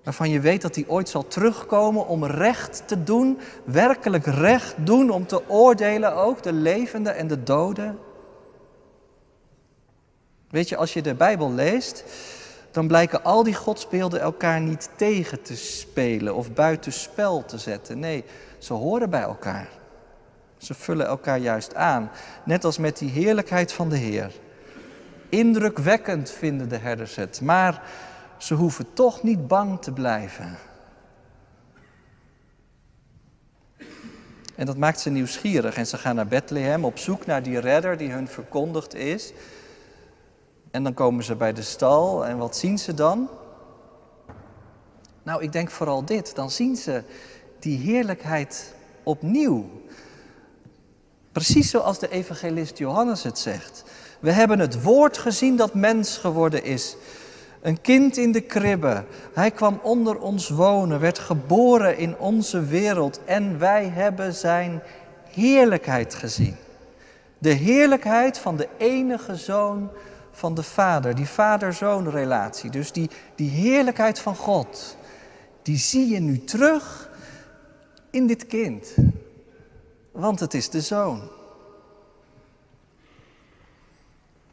waarvan 0.05 0.31
je 0.31 0.41
weet 0.41 0.63
dat 0.63 0.75
hij 0.75 0.85
ooit 0.89 1.09
zal 1.09 1.27
terugkomen 1.27 2.07
om 2.07 2.25
recht 2.25 2.83
te 2.87 3.03
doen, 3.03 3.39
werkelijk 3.65 4.27
recht 4.27 4.75
doen, 4.87 5.11
om 5.11 5.27
te 5.27 5.49
oordelen 5.49 6.15
ook 6.15 6.43
de 6.43 6.53
levenden 6.53 7.17
en 7.17 7.27
de 7.27 7.43
doden. 7.43 7.99
Weet 10.51 10.69
je, 10.69 10.77
als 10.77 10.93
je 10.93 11.03
de 11.03 11.15
Bijbel 11.15 11.53
leest, 11.53 12.05
dan 12.71 12.87
blijken 12.87 13.25
al 13.25 13.43
die 13.43 13.55
godsbeelden 13.55 14.21
elkaar 14.21 14.61
niet 14.61 14.91
tegen 14.97 15.43
te 15.43 15.57
spelen 15.57 16.35
of 16.35 16.53
buitenspel 16.53 17.45
te 17.45 17.59
zetten. 17.59 17.99
Nee, 17.99 18.25
ze 18.59 18.73
horen 18.73 19.11
bij 19.11 19.23
elkaar. 19.23 19.69
Ze 20.59 20.75
vullen 20.75 21.07
elkaar 21.07 21.39
juist 21.39 21.75
aan, 21.75 22.11
net 22.45 22.65
als 22.65 22.79
met 22.79 22.99
die 22.99 23.11
heerlijkheid 23.11 23.73
van 23.73 23.89
de 23.89 23.97
Heer. 23.97 24.33
Indrukwekkend 25.29 26.31
vinden 26.31 26.69
de 26.69 26.77
herders 26.77 27.15
het, 27.17 27.41
maar 27.41 27.83
ze 28.39 28.55
hoeven 28.55 28.93
toch 28.93 29.23
niet 29.23 29.47
bang 29.47 29.83
te 29.83 29.93
blijven. 29.93 30.57
En 34.55 34.67
dat 34.67 34.77
maakt 34.77 35.01
ze 35.01 35.11
nieuwsgierig 35.11 35.77
en 35.77 35.87
ze 35.87 35.99
gaan 35.99 36.15
naar 36.15 36.27
Bethlehem 36.27 36.85
op 36.85 36.99
zoek 36.99 37.27
naar 37.27 37.43
die 37.43 37.61
redder 37.61 37.97
die 37.97 38.11
hun 38.11 38.29
verkondigd 38.29 38.95
is. 38.95 39.33
En 40.71 40.83
dan 40.83 40.95
komen 40.95 41.25
ze 41.25 41.35
bij 41.35 41.53
de 41.53 41.63
stal 41.63 42.27
en 42.27 42.39
wat 42.39 42.57
zien 42.57 42.79
ze 42.79 42.95
dan? 42.95 43.29
Nou, 45.23 45.43
ik 45.43 45.53
denk 45.53 45.71
vooral 45.71 46.05
dit. 46.05 46.35
Dan 46.35 46.51
zien 46.51 46.77
ze 46.77 47.03
die 47.59 47.79
heerlijkheid 47.79 48.75
opnieuw. 49.03 49.71
Precies 51.33 51.71
zoals 51.71 51.99
de 51.99 52.11
evangelist 52.11 52.79
Johannes 52.79 53.23
het 53.23 53.39
zegt. 53.39 53.85
We 54.21 54.31
hebben 54.31 54.59
het 54.59 54.83
woord 54.83 55.19
gezien 55.19 55.57
dat 55.57 55.75
mens 55.75 56.17
geworden 56.17 56.65
is. 56.65 56.97
Een 57.63 57.81
kind 57.81 58.17
in 58.17 58.33
de 58.33 58.41
kribbe. 58.41 59.05
Hij 59.35 59.51
kwam 59.51 59.81
onder 59.83 60.19
ons 60.19 60.49
wonen, 60.49 61.01
werd 61.01 61.19
geboren 61.19 61.99
in 61.99 62.19
onze 62.19 62.65
wereld 62.65 63.21
en 63.25 63.59
wij 63.59 63.89
hebben 63.89 64.35
zijn 64.35 64.83
heerlijkheid 65.31 66.15
gezien. 66.15 66.57
De 67.39 67.53
heerlijkheid 67.53 68.39
van 68.39 68.57
de 68.57 68.69
enige 68.79 69.37
zoon 69.37 69.91
van 70.31 70.55
de 70.55 70.63
Vader, 70.63 71.15
die 71.15 71.29
vader-zoon 71.29 72.11
relatie. 72.11 72.71
Dus 72.71 72.93
die, 72.93 73.11
die 73.35 73.51
heerlijkheid 73.51 74.19
van 74.19 74.37
God, 74.37 74.97
die 75.63 75.79
zie 75.79 76.09
je 76.09 76.21
nu 76.21 76.45
terug 76.45 77.11
in 78.11 78.27
dit 78.27 78.47
kind. 78.47 78.95
Want 80.13 80.41
het 80.41 80.55
is 80.55 80.71
de 80.71 80.81
zoon. 80.81 81.29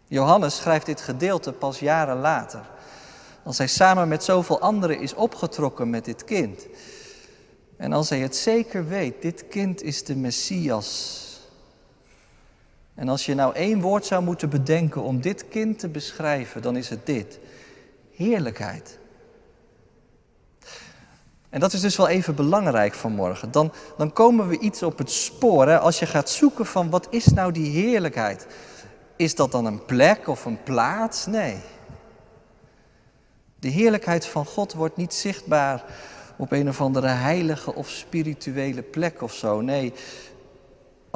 Johannes 0.07 0.55
schrijft 0.55 0.86
dit 0.86 1.01
gedeelte 1.01 1.53
pas 1.53 1.79
jaren 1.79 2.19
later. 2.19 2.62
Als 3.43 3.57
hij 3.57 3.67
samen 3.67 4.07
met 4.07 4.24
zoveel 4.24 4.60
anderen 4.60 5.00
is 5.00 5.13
opgetrokken 5.13 5.89
met 5.89 6.05
dit 6.05 6.24
kind. 6.24 6.67
En 7.77 7.93
als 7.93 8.10
hij 8.10 8.19
het 8.19 8.36
zeker 8.36 8.88
weet, 8.88 9.22
dit 9.22 9.48
kind 9.48 9.81
is 9.84 10.03
de 10.03 10.15
Messias. 10.15 11.22
En 12.98 13.10
als 13.10 13.25
je 13.25 13.36
nou 13.36 13.56
één 13.56 13.82
woord 13.82 14.06
zou 14.06 14.24
moeten 14.24 14.50
bedenken 14.50 15.01
om 15.01 15.22
dit 15.22 15.48
kind 15.48 15.80
te 15.80 15.88
beschrijven, 15.88 16.62
dan 16.62 16.75
is 16.75 16.89
het 16.89 17.06
dit. 17.06 17.39
Heerlijkheid. 18.16 19.00
En 21.50 21.60
dat 21.60 21.74
is 21.74 21.82
dus 21.82 21.96
wel 21.96 22.08
even 22.08 22.36
belangrijk 22.36 22.94
vanmorgen. 22.94 23.51
Dan, 23.51 23.72
dan 23.98 24.13
komen 24.13 24.48
we 24.48 24.60
iets 24.60 24.84
op 24.84 24.98
het 24.98 25.12
spoor. 25.12 25.68
Hè? 25.68 25.80
Als 25.80 26.00
je 26.00 26.06
gaat 26.06 26.30
zoeken 26.30 26.66
van 26.66 26.89
wat 26.89 27.08
is 27.10 27.25
nou 27.25 27.51
die 27.51 27.72
heerlijkheid? 27.72 28.48
Is 29.16 29.36
dat 29.36 29.51
dan 29.51 29.66
een 29.66 29.86
plek 29.86 30.27
of 30.27 30.46
een 30.46 30.63
plaats? 30.63 31.25
Nee. 31.25 31.58
De 33.60 33.70
heerlijkheid 33.70 34.25
van 34.25 34.46
God 34.46 34.74
wordt 34.74 34.98
niet 34.98 35.13
zichtbaar 35.13 35.84
op 36.38 36.51
een 36.51 36.70
of 36.70 36.82
andere 36.82 37.08
heilige 37.08 37.75
of 37.75 37.89
spirituele 37.89 38.82
plek 38.82 39.22
of 39.22 39.34
zo. 39.34 39.62
Nee, 39.62 39.94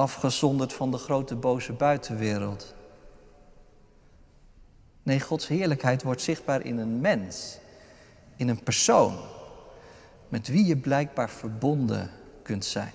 afgezonderd 0.02 0.74
van 0.74 0.92
de 0.92 0.98
grote 0.98 1.36
boze 1.36 1.74
buitenwereld. 1.74 2.74
Nee, 5.04 5.20
Gods 5.20 5.48
heerlijkheid 5.48 6.04
wordt 6.04 6.22
zichtbaar 6.22 6.66
in 6.66 6.78
een 6.78 7.02
mens, 7.02 7.58
in 8.36 8.50
een 8.50 8.64
persoon, 8.64 9.18
met 10.30 10.48
wie 10.48 10.66
je 10.66 10.78
blijkbaar 10.78 11.30
verbonden 11.30 12.12
kunt 12.44 12.66
zijn. 12.66 12.92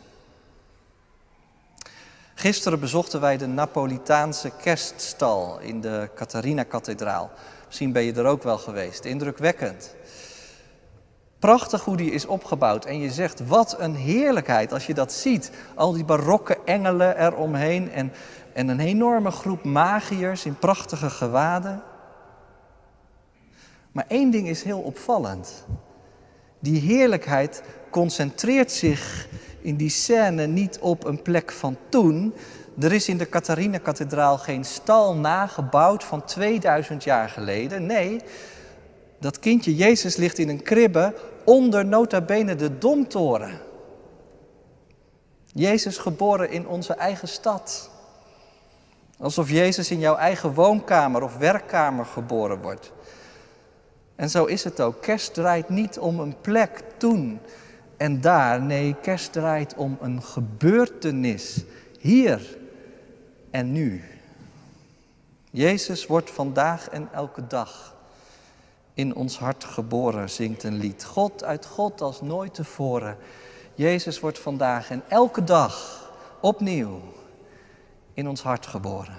Gisteren 2.35 2.81
bezochten 2.81 3.21
wij 3.21 3.37
de 3.37 3.47
Napolitaanse 3.47 4.51
kerststal 4.61 5.59
in 5.59 5.81
de 5.81 6.11
Catharina-kathedraal. 6.15 7.31
Misschien 7.67 7.93
ben 7.93 8.03
je 8.03 8.13
er 8.13 8.25
ook 8.25 8.43
wel 8.43 8.59
geweest. 8.59 9.05
Indrukwekkend. 9.05 9.95
Prachtig 11.39 11.85
hoe 11.85 11.97
die 11.97 12.11
is 12.11 12.27
opgebouwd. 12.27 12.85
En 12.85 13.01
je 13.01 13.11
zegt, 13.11 13.47
wat 13.47 13.77
een 13.79 13.95
heerlijkheid 13.95 14.73
als 14.73 14.87
je 14.87 14.95
dat 14.95 15.13
ziet. 15.13 15.51
Al 15.75 15.93
die 15.93 16.05
barokke 16.05 16.59
engelen 16.65 17.21
eromheen 17.21 17.91
en, 17.91 18.13
en 18.53 18.69
een 18.69 18.81
enorme 18.81 19.31
groep 19.31 19.65
magiërs 19.65 20.45
in 20.45 20.59
prachtige 20.59 21.11
gewaden. 21.11 21.83
Maar 23.93 24.05
één 24.09 24.31
ding 24.31 24.49
is 24.49 24.63
heel 24.63 24.81
opvallend. 24.81 25.65
Die 26.59 26.81
heerlijkheid 26.81 27.63
concentreert 27.91 28.73
zich 28.73 29.29
in 29.61 29.77
die 29.77 29.91
scène 29.91 30.47
niet 30.47 30.79
op 30.79 31.05
een 31.05 31.23
plek 31.23 31.53
van 31.53 31.77
toen. 31.89 32.35
Er 32.81 32.93
is 32.93 33.09
in 33.09 33.19
de 33.19 33.29
Catharina-kathedraal 33.29 34.39
geen 34.39 34.65
stal 34.65 35.15
nagebouwd 35.15 36.05
van 36.05 36.25
2000 36.25 37.05
jaar 37.05 37.29
geleden. 37.29 37.87
Nee, 37.87 38.21
dat 39.19 39.39
kindje 39.39 39.75
Jezus 39.75 40.17
ligt 40.17 40.39
in 40.39 40.49
een 40.49 40.63
kribbe 40.63 41.15
onder 41.45 41.87
nota 41.87 42.21
bene 42.21 42.55
de 42.55 42.79
Domtoren. 42.79 43.61
Jezus 45.47 45.99
geboren 45.99 46.51
in 46.51 46.67
onze 46.67 46.95
eigen 46.95 47.29
stad. 47.29 47.91
Alsof 49.19 49.51
Jezus 49.51 49.91
in 49.91 49.99
jouw 49.99 50.17
eigen 50.17 50.55
woonkamer 50.55 51.23
of 51.23 51.37
werkkamer 51.37 52.05
geboren 52.05 52.63
wordt. 52.63 52.93
En 54.17 54.31
zo 54.31 54.45
is 54.45 54.65
het 54.65 54.81
ook. 54.81 55.03
Kerst 55.03 55.35
draait 55.35 55.69
niet 55.69 55.99
om 55.99 56.21
een 56.21 56.41
plek 56.41 56.83
toen 56.97 57.41
en 57.97 58.21
daar. 58.21 58.63
Nee, 58.63 58.97
kerst 59.03 59.33
draait 59.33 59.75
om 59.75 59.99
een 60.01 60.23
gebeurtenis. 60.23 61.65
Hier 62.01 62.57
en 63.51 63.73
nu. 63.73 64.05
Jezus 65.51 66.07
wordt 66.07 66.31
vandaag 66.31 66.89
en 66.89 67.09
elke 67.13 67.47
dag 67.47 67.96
in 68.97 69.15
ons 69.15 69.39
hart 69.39 69.65
geboren, 69.65 70.31
zingt 70.31 70.63
een 70.63 70.77
lied. 70.77 71.05
God 71.05 71.45
uit 71.45 71.67
God 71.67 72.01
als 72.01 72.21
nooit 72.21 72.55
tevoren. 72.55 73.17
Jezus 73.75 74.21
wordt 74.21 74.39
vandaag 74.39 74.91
en 74.91 75.03
elke 75.09 75.45
dag 75.45 76.05
opnieuw 76.41 77.01
in 78.15 78.29
ons 78.29 78.43
hart 78.43 78.67
geboren. 78.67 79.17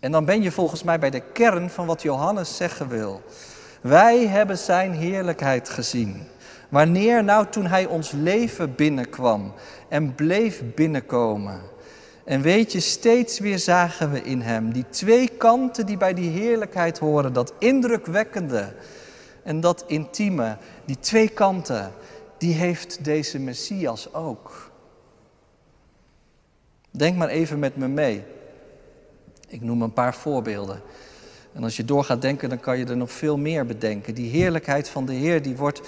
En 0.00 0.12
dan 0.12 0.24
ben 0.24 0.42
je 0.42 0.52
volgens 0.52 0.82
mij 0.82 0.98
bij 0.98 1.10
de 1.10 1.20
kern 1.32 1.70
van 1.70 1.86
wat 1.86 2.02
Johannes 2.02 2.56
zeggen 2.56 2.88
wil. 2.88 3.22
Wij 3.80 4.26
hebben 4.26 4.58
zijn 4.58 4.92
heerlijkheid 4.92 5.68
gezien. 5.68 6.22
Wanneer 6.68 7.24
nou 7.24 7.46
toen 7.46 7.66
hij 7.66 7.86
ons 7.86 8.10
leven 8.10 8.74
binnenkwam 8.74 9.54
en 9.88 10.14
bleef 10.14 10.62
binnenkomen. 10.74 11.60
En 12.24 12.40
weet 12.40 12.72
je, 12.72 12.80
steeds 12.80 13.38
weer 13.38 13.58
zagen 13.58 14.10
we 14.10 14.22
in 14.22 14.40
hem 14.40 14.72
die 14.72 14.88
twee 14.90 15.28
kanten 15.28 15.86
die 15.86 15.96
bij 15.96 16.14
die 16.14 16.30
heerlijkheid 16.30 16.98
horen. 16.98 17.32
Dat 17.32 17.52
indrukwekkende 17.58 18.72
en 19.42 19.60
dat 19.60 19.84
intieme. 19.86 20.56
Die 20.84 20.98
twee 21.00 21.28
kanten, 21.28 21.92
die 22.38 22.54
heeft 22.54 23.04
deze 23.04 23.38
Messias 23.38 24.14
ook. 24.14 24.72
Denk 26.90 27.16
maar 27.16 27.28
even 27.28 27.58
met 27.58 27.76
me 27.76 27.88
mee. 27.88 28.22
Ik 29.48 29.60
noem 29.60 29.82
een 29.82 29.92
paar 29.92 30.14
voorbeelden. 30.14 30.80
En 31.52 31.62
als 31.62 31.76
je 31.76 31.84
door 31.84 32.04
gaat 32.04 32.22
denken, 32.22 32.48
dan 32.48 32.60
kan 32.60 32.78
je 32.78 32.84
er 32.84 32.96
nog 32.96 33.12
veel 33.12 33.36
meer 33.36 33.66
bedenken. 33.66 34.14
Die 34.14 34.30
heerlijkheid 34.30 34.88
van 34.88 35.06
de 35.06 35.12
Heer, 35.12 35.42
die 35.42 35.56
wordt, 35.56 35.80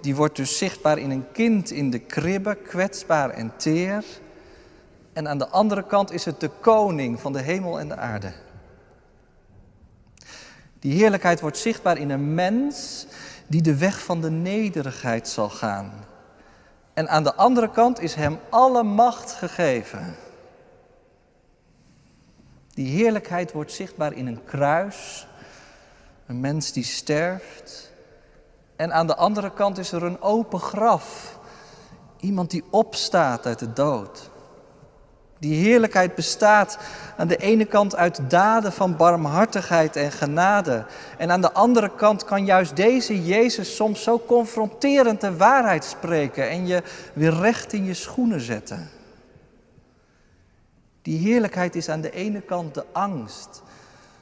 die 0.00 0.14
wordt 0.14 0.36
dus 0.36 0.58
zichtbaar 0.58 0.98
in 0.98 1.10
een 1.10 1.24
kind 1.32 1.70
in 1.70 1.90
de 1.90 1.98
kribbe, 1.98 2.54
kwetsbaar 2.54 3.30
en 3.30 3.52
teer. 3.56 4.04
En 5.14 5.28
aan 5.28 5.38
de 5.38 5.48
andere 5.48 5.86
kant 5.86 6.10
is 6.10 6.24
het 6.24 6.40
de 6.40 6.50
koning 6.60 7.20
van 7.20 7.32
de 7.32 7.40
hemel 7.40 7.80
en 7.80 7.88
de 7.88 7.96
aarde. 7.96 8.32
Die 10.78 10.92
heerlijkheid 10.92 11.40
wordt 11.40 11.58
zichtbaar 11.58 11.98
in 11.98 12.10
een 12.10 12.34
mens 12.34 13.06
die 13.46 13.62
de 13.62 13.76
weg 13.76 14.04
van 14.04 14.20
de 14.20 14.30
nederigheid 14.30 15.28
zal 15.28 15.48
gaan. 15.48 15.92
En 16.94 17.08
aan 17.08 17.22
de 17.22 17.34
andere 17.34 17.70
kant 17.70 18.00
is 18.00 18.14
hem 18.14 18.38
alle 18.50 18.82
macht 18.82 19.32
gegeven. 19.32 20.16
Die 22.70 22.96
heerlijkheid 22.96 23.52
wordt 23.52 23.72
zichtbaar 23.72 24.12
in 24.12 24.26
een 24.26 24.44
kruis, 24.44 25.26
een 26.26 26.40
mens 26.40 26.72
die 26.72 26.84
sterft. 26.84 27.92
En 28.76 28.92
aan 28.92 29.06
de 29.06 29.16
andere 29.16 29.52
kant 29.52 29.78
is 29.78 29.92
er 29.92 30.02
een 30.02 30.20
open 30.20 30.60
graf, 30.60 31.38
iemand 32.20 32.50
die 32.50 32.64
opstaat 32.70 33.46
uit 33.46 33.58
de 33.58 33.72
dood. 33.72 34.30
Die 35.44 35.64
heerlijkheid 35.64 36.14
bestaat 36.14 36.78
aan 37.16 37.28
de 37.28 37.36
ene 37.36 37.64
kant 37.64 37.96
uit 37.96 38.20
daden 38.28 38.72
van 38.72 38.96
barmhartigheid 38.96 39.96
en 39.96 40.12
genade. 40.12 40.84
En 41.18 41.30
aan 41.30 41.40
de 41.40 41.52
andere 41.52 41.94
kant 41.94 42.24
kan 42.24 42.44
juist 42.44 42.76
deze 42.76 43.24
Jezus 43.24 43.76
soms 43.76 44.02
zo 44.02 44.22
confronterend 44.26 45.20
de 45.20 45.36
waarheid 45.36 45.84
spreken 45.84 46.50
en 46.50 46.66
je 46.66 46.82
weer 47.12 47.34
recht 47.34 47.72
in 47.72 47.84
je 47.84 47.94
schoenen 47.94 48.40
zetten. 48.40 48.90
Die 51.02 51.18
heerlijkheid 51.18 51.76
is 51.76 51.88
aan 51.88 52.00
de 52.00 52.12
ene 52.12 52.40
kant 52.40 52.74
de 52.74 52.84
angst 52.92 53.62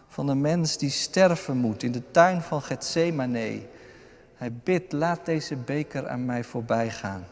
van 0.09 0.29
een 0.29 0.41
mens 0.41 0.79
die 0.79 0.91
sterven 0.91 1.57
moet 1.57 1.83
in 1.83 1.93
de 1.93 2.11
tuin 2.11 2.43
van 2.43 2.63
Gethsemane. 2.63 3.63
Hij 4.35 4.53
bidt, 4.65 4.93
laat 4.93 5.25
deze 5.25 5.57
beker 5.57 6.09
aan 6.09 6.25
mij 6.25 6.45
voorbij 6.45 6.91
gaan. 6.91 7.27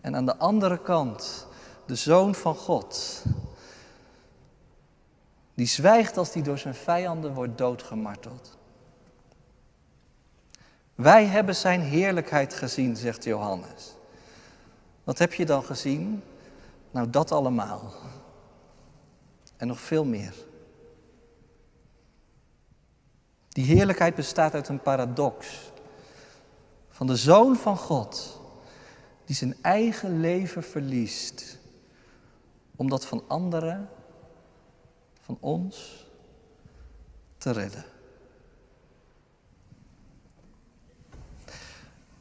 En 0.00 0.16
aan 0.16 0.26
de 0.26 0.36
andere 0.36 0.78
kant 0.78 1.48
de 1.90 1.96
Zoon 1.96 2.34
van 2.34 2.54
God, 2.54 3.22
die 5.54 5.66
zwijgt 5.66 6.16
als 6.16 6.32
hij 6.32 6.42
door 6.42 6.58
zijn 6.58 6.74
vijanden 6.74 7.34
wordt 7.34 7.58
doodgemarteld. 7.58 8.58
Wij 10.94 11.24
hebben 11.24 11.56
zijn 11.56 11.80
heerlijkheid 11.80 12.54
gezien, 12.54 12.96
zegt 12.96 13.24
Johannes. 13.24 13.94
Wat 15.04 15.18
heb 15.18 15.34
je 15.34 15.46
dan 15.46 15.64
gezien? 15.64 16.22
Nou, 16.90 17.10
dat 17.10 17.32
allemaal. 17.32 17.92
En 19.56 19.66
nog 19.66 19.80
veel 19.80 20.04
meer. 20.04 20.34
Die 23.48 23.64
heerlijkheid 23.64 24.14
bestaat 24.14 24.54
uit 24.54 24.68
een 24.68 24.82
paradox. 24.82 25.70
Van 26.88 27.06
de 27.06 27.16
Zoon 27.16 27.56
van 27.56 27.76
God, 27.76 28.40
die 29.24 29.36
zijn 29.36 29.56
eigen 29.62 30.20
leven 30.20 30.62
verliest 30.62 31.58
dat 32.88 33.06
van 33.06 33.22
anderen, 33.26 33.88
van 35.20 35.36
ons, 35.40 36.06
te 37.38 37.50
redden. 37.50 37.84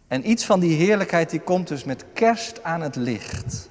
En 0.08 0.30
iets 0.30 0.46
van 0.46 0.60
die 0.60 0.76
heerlijkheid 0.76 1.30
die 1.30 1.40
komt 1.40 1.68
dus 1.68 1.84
met 1.84 2.06
kerst 2.14 2.64
aan 2.64 2.82
het 2.82 2.96
licht. 2.96 3.70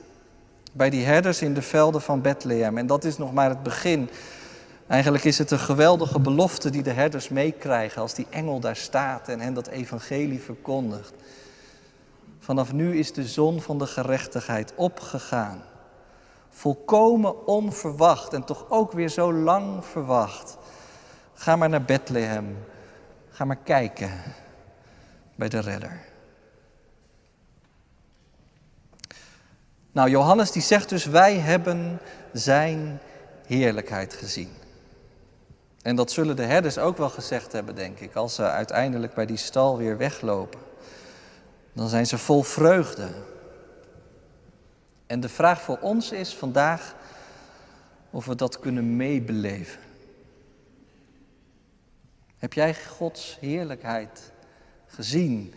Bij 0.72 0.90
die 0.90 1.04
herders 1.04 1.42
in 1.42 1.54
de 1.54 1.62
velden 1.62 2.02
van 2.02 2.20
Bethlehem. 2.20 2.78
En 2.78 2.86
dat 2.86 3.04
is 3.04 3.18
nog 3.18 3.32
maar 3.32 3.48
het 3.48 3.62
begin. 3.62 4.10
Eigenlijk 4.86 5.24
is 5.24 5.38
het 5.38 5.50
een 5.50 5.58
geweldige 5.58 6.20
belofte 6.20 6.70
die 6.70 6.82
de 6.82 6.92
herders 6.92 7.28
meekrijgen 7.28 8.02
als 8.02 8.14
die 8.14 8.26
engel 8.30 8.60
daar 8.60 8.76
staat 8.76 9.28
en 9.28 9.40
hen 9.40 9.54
dat 9.54 9.66
evangelie 9.66 10.40
verkondigt. 10.40 11.12
Vanaf 12.38 12.72
nu 12.72 12.98
is 12.98 13.12
de 13.12 13.26
zon 13.26 13.60
van 13.60 13.78
de 13.78 13.86
gerechtigheid 13.86 14.72
opgegaan. 14.76 15.62
Volkomen 16.58 17.46
onverwacht 17.46 18.32
en 18.32 18.44
toch 18.44 18.70
ook 18.70 18.92
weer 18.92 19.08
zo 19.08 19.32
lang 19.32 19.84
verwacht. 19.84 20.56
Ga 21.34 21.56
maar 21.56 21.68
naar 21.68 21.82
Bethlehem. 21.82 22.64
Ga 23.30 23.44
maar 23.44 23.56
kijken 23.56 24.10
bij 25.34 25.48
de 25.48 25.58
redder. 25.58 26.00
Nou, 29.92 30.10
Johannes 30.10 30.50
die 30.50 30.62
zegt 30.62 30.88
dus, 30.88 31.04
wij 31.04 31.36
hebben 31.36 31.98
zijn 32.32 33.00
heerlijkheid 33.46 34.14
gezien. 34.14 34.50
En 35.82 35.96
dat 35.96 36.10
zullen 36.10 36.36
de 36.36 36.44
herders 36.44 36.78
ook 36.78 36.96
wel 36.96 37.10
gezegd 37.10 37.52
hebben, 37.52 37.74
denk 37.74 38.00
ik, 38.00 38.14
als 38.14 38.34
ze 38.34 38.42
uiteindelijk 38.42 39.14
bij 39.14 39.26
die 39.26 39.36
stal 39.36 39.76
weer 39.76 39.96
weglopen. 39.96 40.60
Dan 41.72 41.88
zijn 41.88 42.06
ze 42.06 42.18
vol 42.18 42.42
vreugde. 42.42 43.08
En 45.08 45.20
de 45.20 45.28
vraag 45.28 45.62
voor 45.62 45.78
ons 45.80 46.12
is 46.12 46.34
vandaag 46.34 46.94
of 48.10 48.26
we 48.26 48.34
dat 48.34 48.58
kunnen 48.58 48.96
meebeleven. 48.96 49.80
Heb 52.36 52.52
jij 52.52 52.74
Gods 52.74 53.36
heerlijkheid 53.40 54.32
gezien? 54.86 55.54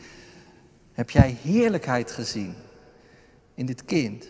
Heb 0.91 1.09
jij 1.09 1.37
heerlijkheid 1.41 2.11
gezien 2.11 2.55
in 3.53 3.65
dit 3.65 3.85
kind? 3.85 4.27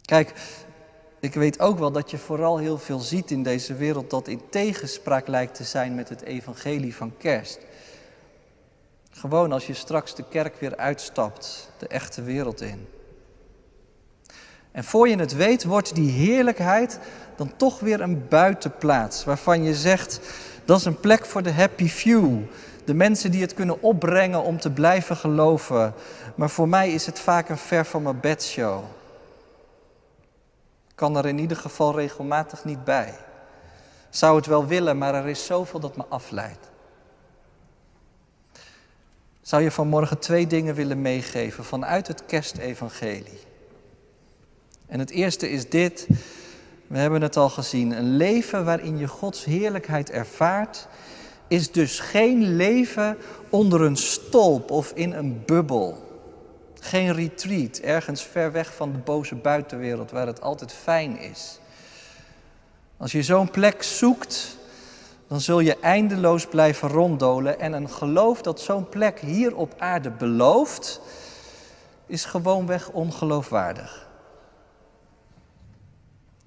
Kijk, 0.00 0.32
ik 1.20 1.34
weet 1.34 1.60
ook 1.60 1.78
wel 1.78 1.92
dat 1.92 2.10
je 2.10 2.18
vooral 2.18 2.58
heel 2.58 2.78
veel 2.78 2.98
ziet 2.98 3.30
in 3.30 3.42
deze 3.42 3.74
wereld 3.74 4.10
dat 4.10 4.28
in 4.28 4.40
tegenspraak 4.50 5.26
lijkt 5.26 5.54
te 5.54 5.64
zijn 5.64 5.94
met 5.94 6.08
het 6.08 6.22
evangelie 6.22 6.94
van 6.94 7.16
kerst. 7.16 7.58
Gewoon 9.16 9.52
als 9.52 9.66
je 9.66 9.74
straks 9.74 10.14
de 10.14 10.24
kerk 10.28 10.56
weer 10.60 10.76
uitstapt, 10.76 11.70
de 11.78 11.86
echte 11.86 12.22
wereld 12.22 12.60
in. 12.60 12.88
En 14.72 14.84
voor 14.84 15.08
je 15.08 15.16
het 15.16 15.34
weet, 15.34 15.64
wordt 15.64 15.94
die 15.94 16.10
heerlijkheid 16.10 16.98
dan 17.36 17.56
toch 17.56 17.80
weer 17.80 18.00
een 18.00 18.28
buitenplaats 18.28 19.24
waarvan 19.24 19.62
je 19.62 19.74
zegt, 19.74 20.20
dat 20.64 20.78
is 20.78 20.84
een 20.84 21.00
plek 21.00 21.26
voor 21.26 21.42
de 21.42 21.52
happy 21.52 21.88
few. 21.88 22.38
De 22.84 22.94
mensen 22.94 23.30
die 23.30 23.40
het 23.40 23.54
kunnen 23.54 23.82
opbrengen 23.82 24.42
om 24.42 24.60
te 24.60 24.70
blijven 24.70 25.16
geloven. 25.16 25.94
Maar 26.34 26.50
voor 26.50 26.68
mij 26.68 26.92
is 26.92 27.06
het 27.06 27.18
vaak 27.18 27.48
een 27.48 27.58
ver 27.58 27.84
van 27.84 28.02
mijn 28.02 28.20
bedshow. 28.20 28.84
Ik 30.88 30.94
kan 30.94 31.16
er 31.16 31.26
in 31.26 31.38
ieder 31.38 31.56
geval 31.56 31.94
regelmatig 31.94 32.64
niet 32.64 32.84
bij. 32.84 33.14
Zou 34.10 34.36
het 34.36 34.46
wel 34.46 34.66
willen, 34.66 34.98
maar 34.98 35.14
er 35.14 35.28
is 35.28 35.46
zoveel 35.46 35.80
dat 35.80 35.96
me 35.96 36.04
afleidt. 36.08 36.72
Zou 39.44 39.62
je 39.62 39.70
vanmorgen 39.70 40.18
twee 40.18 40.46
dingen 40.46 40.74
willen 40.74 41.02
meegeven 41.02 41.64
vanuit 41.64 42.06
het 42.06 42.26
kerstevangelie? 42.26 43.40
En 44.86 44.98
het 44.98 45.10
eerste 45.10 45.50
is 45.50 45.68
dit. 45.68 46.06
We 46.86 46.98
hebben 46.98 47.22
het 47.22 47.36
al 47.36 47.48
gezien. 47.48 47.92
Een 47.92 48.16
leven 48.16 48.64
waarin 48.64 48.98
je 48.98 49.08
Gods 49.08 49.44
heerlijkheid 49.44 50.10
ervaart, 50.10 50.88
is 51.48 51.72
dus 51.72 52.00
geen 52.00 52.56
leven 52.56 53.16
onder 53.50 53.80
een 53.80 53.96
stolp 53.96 54.70
of 54.70 54.92
in 54.94 55.12
een 55.12 55.42
bubbel. 55.46 56.02
Geen 56.80 57.12
retreat, 57.12 57.78
ergens 57.78 58.22
ver 58.22 58.52
weg 58.52 58.74
van 58.74 58.92
de 58.92 58.98
boze 58.98 59.34
buitenwereld 59.34 60.10
waar 60.10 60.26
het 60.26 60.40
altijd 60.40 60.72
fijn 60.72 61.18
is. 61.18 61.58
Als 62.96 63.12
je 63.12 63.22
zo'n 63.22 63.50
plek 63.50 63.82
zoekt, 63.82 64.56
dan 65.26 65.40
zul 65.40 65.60
je 65.60 65.78
eindeloos 65.78 66.46
blijven 66.46 66.88
ronddolen. 66.88 67.60
En 67.60 67.72
een 67.72 67.90
geloof 67.90 68.42
dat 68.42 68.60
zo'n 68.60 68.88
plek 68.88 69.20
hier 69.20 69.56
op 69.56 69.74
aarde 69.78 70.10
belooft, 70.10 71.00
is 72.06 72.24
gewoonweg 72.24 72.90
ongeloofwaardig. 72.90 74.08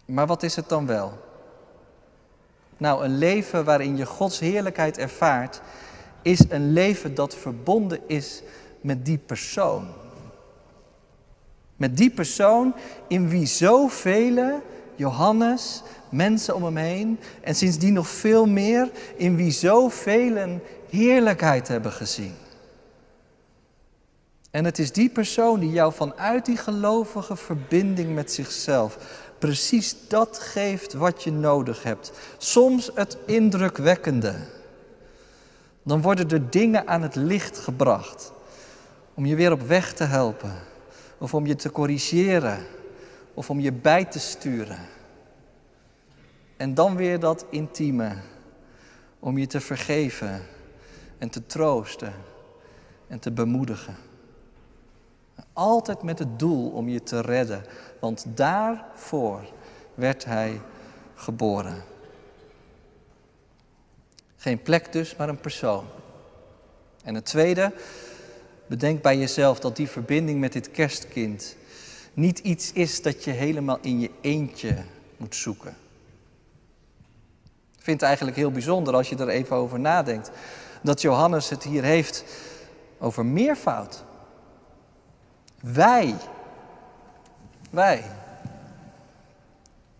Maar 0.05 0.27
wat 0.27 0.43
is 0.43 0.55
het 0.55 0.69
dan 0.69 0.85
wel? 0.85 1.25
Nou, 2.77 3.03
een 3.03 3.17
leven 3.17 3.65
waarin 3.65 3.97
je 3.97 4.05
Gods 4.05 4.39
heerlijkheid 4.39 4.97
ervaart, 4.97 5.61
is 6.21 6.49
een 6.49 6.73
leven 6.73 7.15
dat 7.15 7.35
verbonden 7.35 7.99
is 8.07 8.41
met 8.81 9.05
die 9.05 9.17
persoon. 9.17 9.87
Met 11.75 11.97
die 11.97 12.09
persoon 12.09 12.75
in 13.07 13.29
wie 13.29 13.45
zoveel, 13.45 14.61
Johannes, 14.95 15.83
mensen 16.11 16.55
om 16.55 16.63
hem 16.63 16.77
heen 16.77 17.19
en 17.41 17.55
sindsdien 17.55 17.93
nog 17.93 18.07
veel 18.07 18.45
meer, 18.45 18.89
in 19.15 19.35
wie 19.35 19.51
zoveel 19.51 20.59
heerlijkheid 20.89 21.67
hebben 21.67 21.91
gezien. 21.91 22.33
En 24.51 24.65
het 24.65 24.79
is 24.79 24.91
die 24.91 25.09
persoon 25.09 25.59
die 25.59 25.71
jou 25.71 25.93
vanuit 25.93 26.45
die 26.45 26.57
gelovige 26.57 27.35
verbinding 27.35 28.15
met 28.15 28.31
zichzelf 28.31 28.97
precies 29.39 29.95
dat 30.07 30.39
geeft 30.39 30.93
wat 30.93 31.23
je 31.23 31.31
nodig 31.31 31.83
hebt. 31.83 32.11
Soms 32.37 32.91
het 32.93 33.17
indrukwekkende. 33.25 34.35
Dan 35.83 36.01
worden 36.01 36.29
er 36.29 36.49
dingen 36.49 36.87
aan 36.87 37.01
het 37.01 37.15
licht 37.15 37.57
gebracht 37.57 38.31
om 39.13 39.25
je 39.25 39.35
weer 39.35 39.51
op 39.51 39.61
weg 39.61 39.93
te 39.93 40.03
helpen, 40.03 40.53
of 41.17 41.33
om 41.33 41.45
je 41.45 41.55
te 41.55 41.71
corrigeren, 41.71 42.65
of 43.33 43.49
om 43.49 43.59
je 43.59 43.71
bij 43.71 44.05
te 44.05 44.19
sturen. 44.19 44.79
En 46.57 46.73
dan 46.73 46.95
weer 46.95 47.19
dat 47.19 47.45
intieme, 47.49 48.15
om 49.19 49.37
je 49.37 49.47
te 49.47 49.59
vergeven 49.59 50.41
en 51.17 51.29
te 51.29 51.45
troosten 51.45 52.13
en 53.07 53.19
te 53.19 53.31
bemoedigen. 53.31 53.95
Altijd 55.53 56.01
met 56.01 56.19
het 56.19 56.39
doel 56.39 56.69
om 56.69 56.89
je 56.89 57.03
te 57.03 57.21
redden, 57.21 57.63
want 57.99 58.25
daarvoor 58.27 59.41
werd 59.93 60.25
hij 60.25 60.61
geboren. 61.15 61.83
Geen 64.35 64.61
plek 64.61 64.91
dus, 64.91 65.15
maar 65.15 65.29
een 65.29 65.39
persoon. 65.39 65.85
En 67.03 67.15
het 67.15 67.25
tweede, 67.25 67.73
bedenk 68.67 69.01
bij 69.01 69.17
jezelf 69.17 69.59
dat 69.59 69.75
die 69.75 69.87
verbinding 69.87 70.39
met 70.39 70.53
dit 70.53 70.71
kerstkind 70.71 71.55
niet 72.13 72.39
iets 72.39 72.71
is 72.71 73.01
dat 73.01 73.23
je 73.23 73.31
helemaal 73.31 73.77
in 73.81 73.99
je 73.99 74.11
eentje 74.21 74.77
moet 75.17 75.35
zoeken. 75.35 75.75
Vind 77.87 77.99
het 77.99 78.09
eigenlijk 78.09 78.37
heel 78.37 78.51
bijzonder 78.51 78.93
als 78.93 79.09
je 79.09 79.15
er 79.15 79.29
even 79.29 79.55
over 79.55 79.79
nadenkt, 79.79 80.31
dat 80.81 81.01
Johannes 81.01 81.49
het 81.49 81.63
hier 81.63 81.83
heeft 81.83 82.23
over 82.99 83.25
meervoud. 83.25 84.03
Wij, 85.61 86.15
wij, 87.69 88.03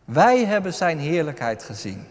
wij 0.06 0.46
hebben 0.46 0.74
zijn 0.74 1.00
heerlijkheid 1.00 1.64
gezien. 1.64 2.04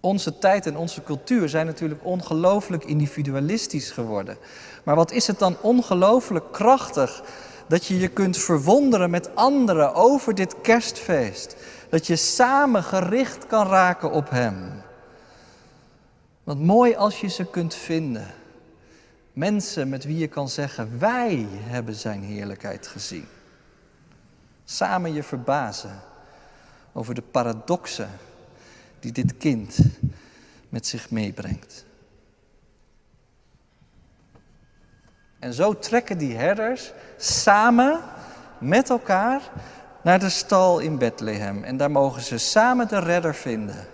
Onze 0.00 0.38
tijd 0.38 0.66
en 0.66 0.76
onze 0.76 1.02
cultuur 1.02 1.48
zijn 1.48 1.66
natuurlijk 1.66 2.04
ongelooflijk 2.04 2.84
individualistisch 2.84 3.90
geworden. 3.90 4.38
Maar 4.84 4.96
wat 4.96 5.12
is 5.12 5.26
het 5.26 5.38
dan 5.38 5.56
ongelooflijk 5.60 6.52
krachtig 6.52 7.22
dat 7.66 7.86
je 7.86 7.98
je 7.98 8.08
kunt 8.08 8.38
verwonderen 8.38 9.10
met 9.10 9.36
anderen 9.36 9.94
over 9.94 10.34
dit 10.34 10.60
kerstfeest. 10.60 11.56
Dat 11.88 12.06
je 12.06 12.16
samen 12.16 12.82
gericht 12.82 13.46
kan 13.46 13.66
raken 13.66 14.12
op 14.12 14.30
Hem. 14.30 14.82
Wat 16.44 16.58
mooi 16.58 16.94
als 16.94 17.20
je 17.20 17.28
ze 17.28 17.44
kunt 17.44 17.74
vinden. 17.74 18.26
Mensen 19.32 19.88
met 19.88 20.04
wie 20.04 20.18
je 20.18 20.28
kan 20.28 20.48
zeggen, 20.48 20.98
wij 20.98 21.46
hebben 21.50 21.94
Zijn 21.94 22.22
heerlijkheid 22.22 22.86
gezien. 22.86 23.26
Samen 24.64 25.12
je 25.12 25.22
verbazen 25.22 26.00
over 26.92 27.14
de 27.14 27.22
paradoxen 27.22 28.10
die 29.00 29.12
dit 29.12 29.36
kind 29.36 29.78
met 30.68 30.86
zich 30.86 31.10
meebrengt. 31.10 31.84
En 35.44 35.54
zo 35.54 35.78
trekken 35.78 36.18
die 36.18 36.36
herders 36.36 36.92
samen 37.16 38.00
met 38.58 38.90
elkaar 38.90 39.42
naar 40.02 40.18
de 40.18 40.28
stal 40.28 40.78
in 40.78 40.98
Bethlehem. 40.98 41.64
En 41.64 41.76
daar 41.76 41.90
mogen 41.90 42.22
ze 42.22 42.38
samen 42.38 42.88
de 42.88 42.98
redder 42.98 43.34
vinden. 43.34 43.86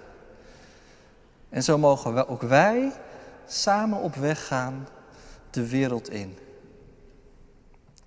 En 1.49 1.63
zo 1.63 1.79
mogen 1.79 2.29
ook 2.29 2.43
wij 2.43 2.93
samen 3.47 3.99
op 3.99 4.15
weg 4.15 4.47
gaan 4.47 4.89
de 5.51 5.69
wereld 5.69 6.11
in. 6.11 6.39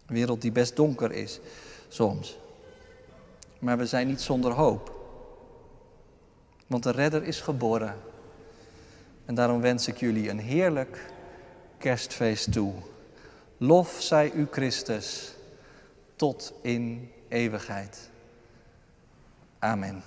Een 0.05 0.15
wereld 0.15 0.41
die 0.41 0.51
best 0.51 0.75
donker 0.75 1.11
is 1.11 1.39
soms. 1.87 2.37
Maar 3.59 3.77
we 3.77 3.85
zijn 3.85 4.07
niet 4.07 4.21
zonder 4.21 4.51
hoop. 4.51 4.91
Want 6.67 6.83
de 6.83 6.91
redder 6.91 7.23
is 7.23 7.41
geboren. 7.41 7.95
En 9.25 9.35
daarom 9.35 9.61
wens 9.61 9.87
ik 9.87 9.97
jullie 9.97 10.29
een 10.29 10.39
heerlijk 10.39 11.11
kerstfeest 11.77 12.51
toe. 12.51 12.73
Lof 13.63 14.01
zij 14.01 14.31
u 14.31 14.47
Christus 14.51 15.33
tot 16.15 16.53
in 16.61 17.11
eeuwigheid. 17.27 18.09
Amen. 19.59 20.03